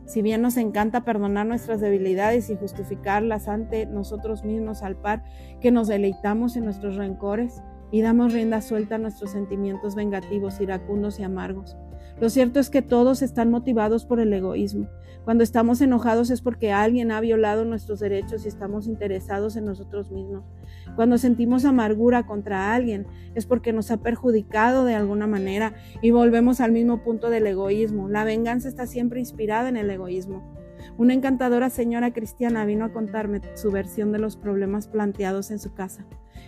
Si 0.06 0.22
bien 0.22 0.40
nos 0.40 0.56
encanta 0.56 1.04
perdonar 1.04 1.46
nuestras 1.46 1.80
debilidades 1.80 2.48
y 2.48 2.56
justificarlas 2.56 3.48
ante 3.48 3.86
nosotros 3.86 4.44
mismos 4.44 4.82
al 4.82 4.96
par 4.96 5.24
que 5.60 5.72
nos 5.72 5.88
deleitamos 5.88 6.56
en 6.56 6.64
nuestros 6.64 6.94
rencores 6.96 7.60
y 7.90 8.02
damos 8.02 8.32
rienda 8.32 8.60
suelta 8.60 8.94
a 8.94 8.98
nuestros 8.98 9.32
sentimientos 9.32 9.96
vengativos, 9.96 10.60
iracundos 10.60 11.18
y 11.18 11.24
amargos. 11.24 11.76
Lo 12.20 12.30
cierto 12.30 12.60
es 12.60 12.70
que 12.70 12.82
todos 12.82 13.20
están 13.20 13.50
motivados 13.50 14.06
por 14.06 14.20
el 14.20 14.32
egoísmo. 14.32 14.88
Cuando 15.24 15.42
estamos 15.42 15.80
enojados 15.80 16.30
es 16.30 16.40
porque 16.40 16.72
alguien 16.72 17.10
ha 17.10 17.20
violado 17.20 17.64
nuestros 17.64 17.98
derechos 17.98 18.44
y 18.44 18.48
estamos 18.48 18.86
interesados 18.86 19.56
en 19.56 19.64
nosotros 19.64 20.12
mismos. 20.12 20.44
Cuando 20.94 21.18
sentimos 21.18 21.64
amargura 21.64 22.26
contra 22.26 22.74
alguien 22.74 23.06
es 23.34 23.46
porque 23.46 23.72
nos 23.72 23.90
ha 23.90 23.98
perjudicado 23.98 24.84
de 24.84 24.94
alguna 24.94 25.26
manera 25.26 25.74
y 26.00 26.10
volvemos 26.10 26.60
al 26.60 26.72
mismo 26.72 27.02
punto 27.02 27.28
del 27.30 27.46
egoísmo. 27.46 28.08
La 28.08 28.24
venganza 28.24 28.68
está 28.68 28.86
siempre 28.86 29.20
inspirada 29.20 29.68
en 29.68 29.76
el 29.76 29.90
egoísmo. 29.90 30.56
Una 30.98 31.14
encantadora 31.14 31.68
señora 31.68 32.12
cristiana 32.12 32.64
vino 32.64 32.84
a 32.84 32.92
contarme 32.92 33.40
su 33.54 33.70
versión 33.70 34.12
de 34.12 34.18
los 34.18 34.36
problemas 34.36 34.88
planteados 34.88 35.50
en 35.50 35.58
su 35.58 35.74
casa. 35.74 36.06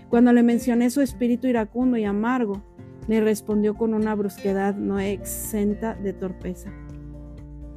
Cuando 0.08 0.32
le 0.32 0.42
mencioné 0.42 0.90
su 0.90 1.02
espíritu 1.02 1.46
iracundo 1.46 1.96
y 1.98 2.04
amargo, 2.04 2.62
me 3.08 3.20
respondió 3.20 3.74
con 3.74 3.94
una 3.94 4.14
brusquedad 4.14 4.74
no 4.74 5.00
exenta 5.00 5.94
de 5.94 6.12
torpeza. 6.12 6.70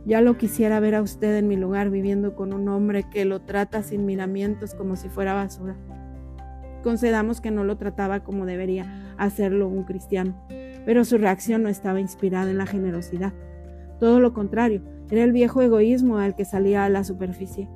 Ya 0.05 0.21
lo 0.21 0.37
quisiera 0.37 0.79
ver 0.79 0.95
a 0.95 1.01
usted 1.01 1.37
en 1.37 1.47
mi 1.47 1.55
lugar 1.55 1.89
viviendo 1.89 2.35
con 2.35 2.53
un 2.53 2.67
hombre 2.69 3.03
que 3.09 3.23
lo 3.23 3.41
trata 3.41 3.83
sin 3.83 4.05
miramientos 4.05 4.73
como 4.73 4.95
si 4.95 5.09
fuera 5.09 5.33
basura. 5.33 5.75
Concedamos 6.83 7.41
que 7.41 7.51
no 7.51 7.63
lo 7.63 7.77
trataba 7.77 8.21
como 8.21 8.45
debería 8.45 9.13
hacerlo 9.17 9.67
un 9.67 9.83
cristiano, 9.83 10.35
pero 10.85 11.05
su 11.05 11.17
reacción 11.17 11.63
no 11.63 11.69
estaba 11.69 11.99
inspirada 11.99 12.49
en 12.49 12.57
la 12.57 12.65
generosidad. 12.65 13.33
Todo 13.99 14.19
lo 14.19 14.33
contrario, 14.33 14.81
era 15.11 15.23
el 15.23 15.31
viejo 15.31 15.61
egoísmo 15.61 16.17
al 16.17 16.35
que 16.35 16.45
salía 16.45 16.85
a 16.85 16.89
la 16.89 17.03
superficie. 17.03 17.67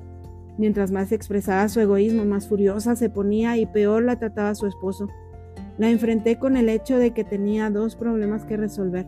Mientras 0.58 0.90
más 0.90 1.12
expresaba 1.12 1.68
su 1.68 1.80
egoísmo, 1.80 2.24
más 2.24 2.48
furiosa 2.48 2.96
se 2.96 3.10
ponía 3.10 3.56
y 3.58 3.66
peor 3.66 4.02
la 4.02 4.18
trataba 4.18 4.54
su 4.54 4.66
esposo. 4.66 5.08
La 5.78 5.90
enfrenté 5.90 6.38
con 6.38 6.56
el 6.56 6.68
hecho 6.68 6.98
de 6.98 7.12
que 7.12 7.24
tenía 7.24 7.70
dos 7.70 7.94
problemas 7.94 8.44
que 8.44 8.56
resolver. 8.56 9.06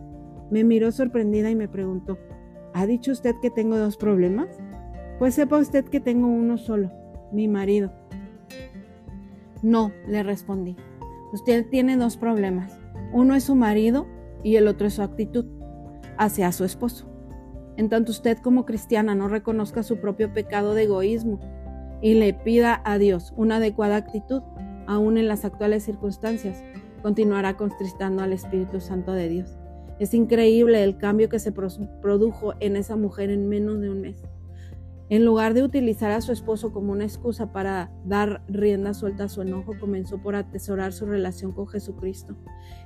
Me 0.51 0.63
miró 0.63 0.91
sorprendida 0.91 1.49
y 1.49 1.55
me 1.55 1.67
preguntó, 1.67 2.17
¿Ha 2.73 2.85
dicho 2.85 3.11
usted 3.11 3.35
que 3.41 3.49
tengo 3.49 3.77
dos 3.77 3.97
problemas? 3.97 4.47
Pues 5.17 5.33
sepa 5.33 5.57
usted 5.57 5.85
que 5.85 5.99
tengo 5.99 6.27
uno 6.27 6.57
solo, 6.57 6.91
mi 7.31 7.47
marido. 7.47 7.91
No, 9.61 9.91
le 10.07 10.23
respondí. 10.23 10.75
Usted 11.33 11.67
tiene 11.69 11.97
dos 11.97 12.17
problemas. 12.17 12.79
Uno 13.11 13.35
es 13.35 13.43
su 13.43 13.55
marido 13.55 14.07
y 14.43 14.55
el 14.55 14.67
otro 14.67 14.87
es 14.87 14.95
su 14.95 15.01
actitud 15.01 15.45
hacia 16.17 16.51
su 16.51 16.63
esposo. 16.63 17.07
En 17.77 17.89
tanto 17.89 18.11
usted 18.11 18.37
como 18.39 18.65
cristiana 18.65 19.15
no 19.15 19.27
reconozca 19.27 19.83
su 19.83 19.97
propio 19.97 20.33
pecado 20.33 20.73
de 20.73 20.83
egoísmo 20.83 21.39
y 22.01 22.13
le 22.15 22.33
pida 22.33 22.81
a 22.83 22.97
Dios 22.97 23.33
una 23.37 23.57
adecuada 23.57 23.97
actitud, 23.97 24.41
aún 24.87 25.17
en 25.17 25.27
las 25.27 25.45
actuales 25.45 25.83
circunstancias, 25.83 26.63
continuará 27.01 27.55
contristando 27.55 28.23
al 28.23 28.33
Espíritu 28.33 28.79
Santo 28.79 29.13
de 29.13 29.29
Dios. 29.29 29.57
Es 29.99 30.13
increíble 30.13 30.83
el 30.83 30.97
cambio 30.97 31.29
que 31.29 31.39
se 31.39 31.51
produjo 31.51 32.53
en 32.59 32.75
esa 32.75 32.95
mujer 32.95 33.29
en 33.29 33.49
menos 33.49 33.79
de 33.81 33.89
un 33.89 34.01
mes. 34.01 34.23
En 35.09 35.25
lugar 35.25 35.55
de 35.55 35.63
utilizar 35.63 36.11
a 36.11 36.21
su 36.21 36.31
esposo 36.31 36.71
como 36.71 36.91
una 36.91 37.03
excusa 37.03 37.51
para 37.51 37.91
dar 38.05 38.43
rienda 38.47 38.93
suelta 38.93 39.23
a 39.23 39.29
su 39.29 39.41
enojo, 39.41 39.73
comenzó 39.79 40.21
por 40.21 40.35
atesorar 40.35 40.93
su 40.93 41.07
relación 41.07 41.51
con 41.51 41.67
Jesucristo. 41.67 42.35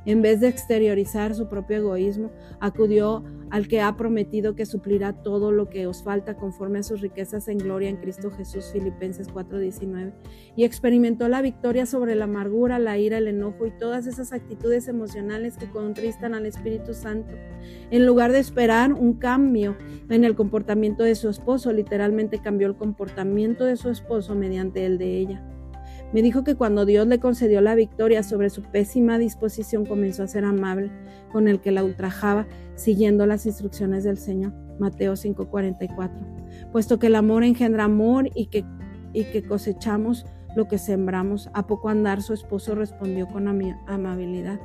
En 0.05 0.21
vez 0.21 0.39
de 0.39 0.47
exteriorizar 0.47 1.35
su 1.35 1.49
propio 1.49 1.77
egoísmo, 1.77 2.31
acudió 2.61 3.25
al 3.49 3.67
que 3.67 3.81
ha 3.81 3.97
prometido 3.97 4.55
que 4.55 4.65
suplirá 4.65 5.21
todo 5.21 5.51
lo 5.51 5.69
que 5.69 5.85
os 5.85 6.01
falta 6.01 6.35
conforme 6.35 6.79
a 6.79 6.83
sus 6.83 7.01
riquezas 7.01 7.49
en 7.49 7.57
gloria 7.57 7.89
en 7.89 7.97
Cristo 7.97 8.31
Jesús, 8.31 8.71
Filipenses 8.71 9.27
4:19, 9.27 10.13
y 10.55 10.63
experimentó 10.63 11.27
la 11.27 11.41
victoria 11.41 11.85
sobre 11.85 12.15
la 12.15 12.23
amargura, 12.23 12.79
la 12.79 12.97
ira, 12.97 13.17
el 13.17 13.27
enojo 13.27 13.65
y 13.65 13.71
todas 13.71 14.07
esas 14.07 14.31
actitudes 14.31 14.87
emocionales 14.87 15.57
que 15.57 15.69
contristan 15.69 16.33
al 16.35 16.45
Espíritu 16.45 16.93
Santo. 16.93 17.33
En 17.91 18.05
lugar 18.05 18.31
de 18.31 18.39
esperar 18.39 18.93
un 18.93 19.13
cambio 19.13 19.75
en 20.09 20.23
el 20.23 20.35
comportamiento 20.35 21.03
de 21.03 21.15
su 21.15 21.29
esposo, 21.29 21.73
literalmente 21.73 22.12
cambió 22.41 22.67
el 22.67 22.75
comportamiento 22.75 23.65
de 23.65 23.77
su 23.77 23.89
esposo 23.89 24.35
mediante 24.35 24.85
el 24.85 24.97
de 24.97 25.17
ella. 25.17 25.43
Me 26.13 26.21
dijo 26.21 26.43
que 26.43 26.55
cuando 26.55 26.85
Dios 26.85 27.07
le 27.07 27.19
concedió 27.19 27.59
la 27.61 27.73
victoria 27.73 28.21
sobre 28.21 28.51
su 28.51 28.61
pésima 28.61 29.17
disposición 29.17 29.85
comenzó 29.85 30.23
a 30.23 30.27
ser 30.27 30.45
amable 30.45 30.91
con 31.31 31.47
el 31.47 31.59
que 31.59 31.71
la 31.71 31.83
ultrajaba, 31.83 32.45
siguiendo 32.75 33.25
las 33.25 33.45
instrucciones 33.47 34.03
del 34.03 34.17
Señor. 34.17 34.53
Mateo 34.79 35.15
5:44. 35.15 36.11
Puesto 36.71 36.99
que 36.99 37.07
el 37.07 37.15
amor 37.15 37.43
engendra 37.43 37.85
amor 37.85 38.29
y 38.35 38.47
que, 38.47 39.43
cosechamos 39.47 40.25
lo 40.55 40.67
que 40.67 40.77
sembramos, 40.77 41.49
a 41.53 41.65
poco 41.65 41.89
andar 41.89 42.21
su 42.21 42.33
esposo 42.33 42.75
respondió 42.75 43.27
con 43.27 43.47
amabilidad. 43.47 44.59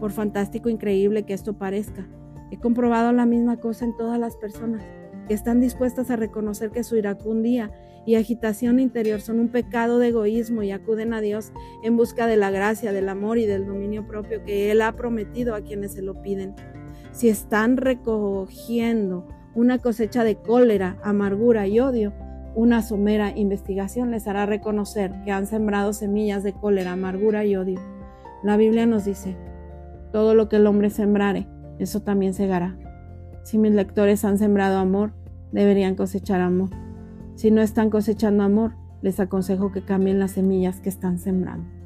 Por 0.00 0.10
fantástico 0.10 0.68
increíble 0.68 1.24
que 1.24 1.34
esto 1.34 1.54
parezca, 1.54 2.08
he 2.50 2.58
comprobado 2.58 3.12
la 3.12 3.26
misma 3.26 3.58
cosa 3.58 3.84
en 3.84 3.96
todas 3.96 4.18
las 4.18 4.36
personas 4.36 4.82
que 5.30 5.34
están 5.34 5.60
dispuestas 5.60 6.10
a 6.10 6.16
reconocer 6.16 6.72
que 6.72 6.82
su 6.82 6.96
iracundía 6.96 7.70
y 8.04 8.16
agitación 8.16 8.80
interior 8.80 9.20
son 9.20 9.38
un 9.38 9.48
pecado 9.48 10.00
de 10.00 10.08
egoísmo 10.08 10.64
y 10.64 10.72
acuden 10.72 11.14
a 11.14 11.20
Dios 11.20 11.52
en 11.84 11.96
busca 11.96 12.26
de 12.26 12.36
la 12.36 12.50
gracia, 12.50 12.92
del 12.92 13.08
amor 13.08 13.38
y 13.38 13.46
del 13.46 13.64
dominio 13.64 14.08
propio 14.08 14.44
que 14.44 14.72
Él 14.72 14.82
ha 14.82 14.90
prometido 14.96 15.54
a 15.54 15.60
quienes 15.60 15.92
se 15.92 16.02
lo 16.02 16.20
piden. 16.20 16.56
Si 17.12 17.28
están 17.28 17.76
recogiendo 17.76 19.28
una 19.54 19.78
cosecha 19.78 20.24
de 20.24 20.34
cólera, 20.34 20.98
amargura 21.04 21.68
y 21.68 21.78
odio, 21.78 22.12
una 22.56 22.82
somera 22.82 23.30
investigación 23.30 24.10
les 24.10 24.26
hará 24.26 24.46
reconocer 24.46 25.12
que 25.24 25.30
han 25.30 25.46
sembrado 25.46 25.92
semillas 25.92 26.42
de 26.42 26.54
cólera, 26.54 26.90
amargura 26.90 27.44
y 27.44 27.54
odio. 27.54 27.80
La 28.42 28.56
Biblia 28.56 28.84
nos 28.84 29.04
dice, 29.04 29.36
todo 30.10 30.34
lo 30.34 30.48
que 30.48 30.56
el 30.56 30.66
hombre 30.66 30.90
sembrare, 30.90 31.46
eso 31.78 32.02
también 32.02 32.34
segará. 32.34 32.76
Si 33.44 33.58
mis 33.58 33.70
lectores 33.70 34.24
han 34.24 34.36
sembrado 34.36 34.78
amor, 34.78 35.19
deberían 35.52 35.94
cosechar 35.94 36.40
amor. 36.40 36.70
Si 37.34 37.50
no 37.50 37.60
están 37.62 37.90
cosechando 37.90 38.42
amor, 38.42 38.74
les 39.02 39.18
aconsejo 39.20 39.72
que 39.72 39.82
cambien 39.82 40.18
las 40.18 40.32
semillas 40.32 40.80
que 40.80 40.88
están 40.88 41.18
sembrando. 41.18 41.79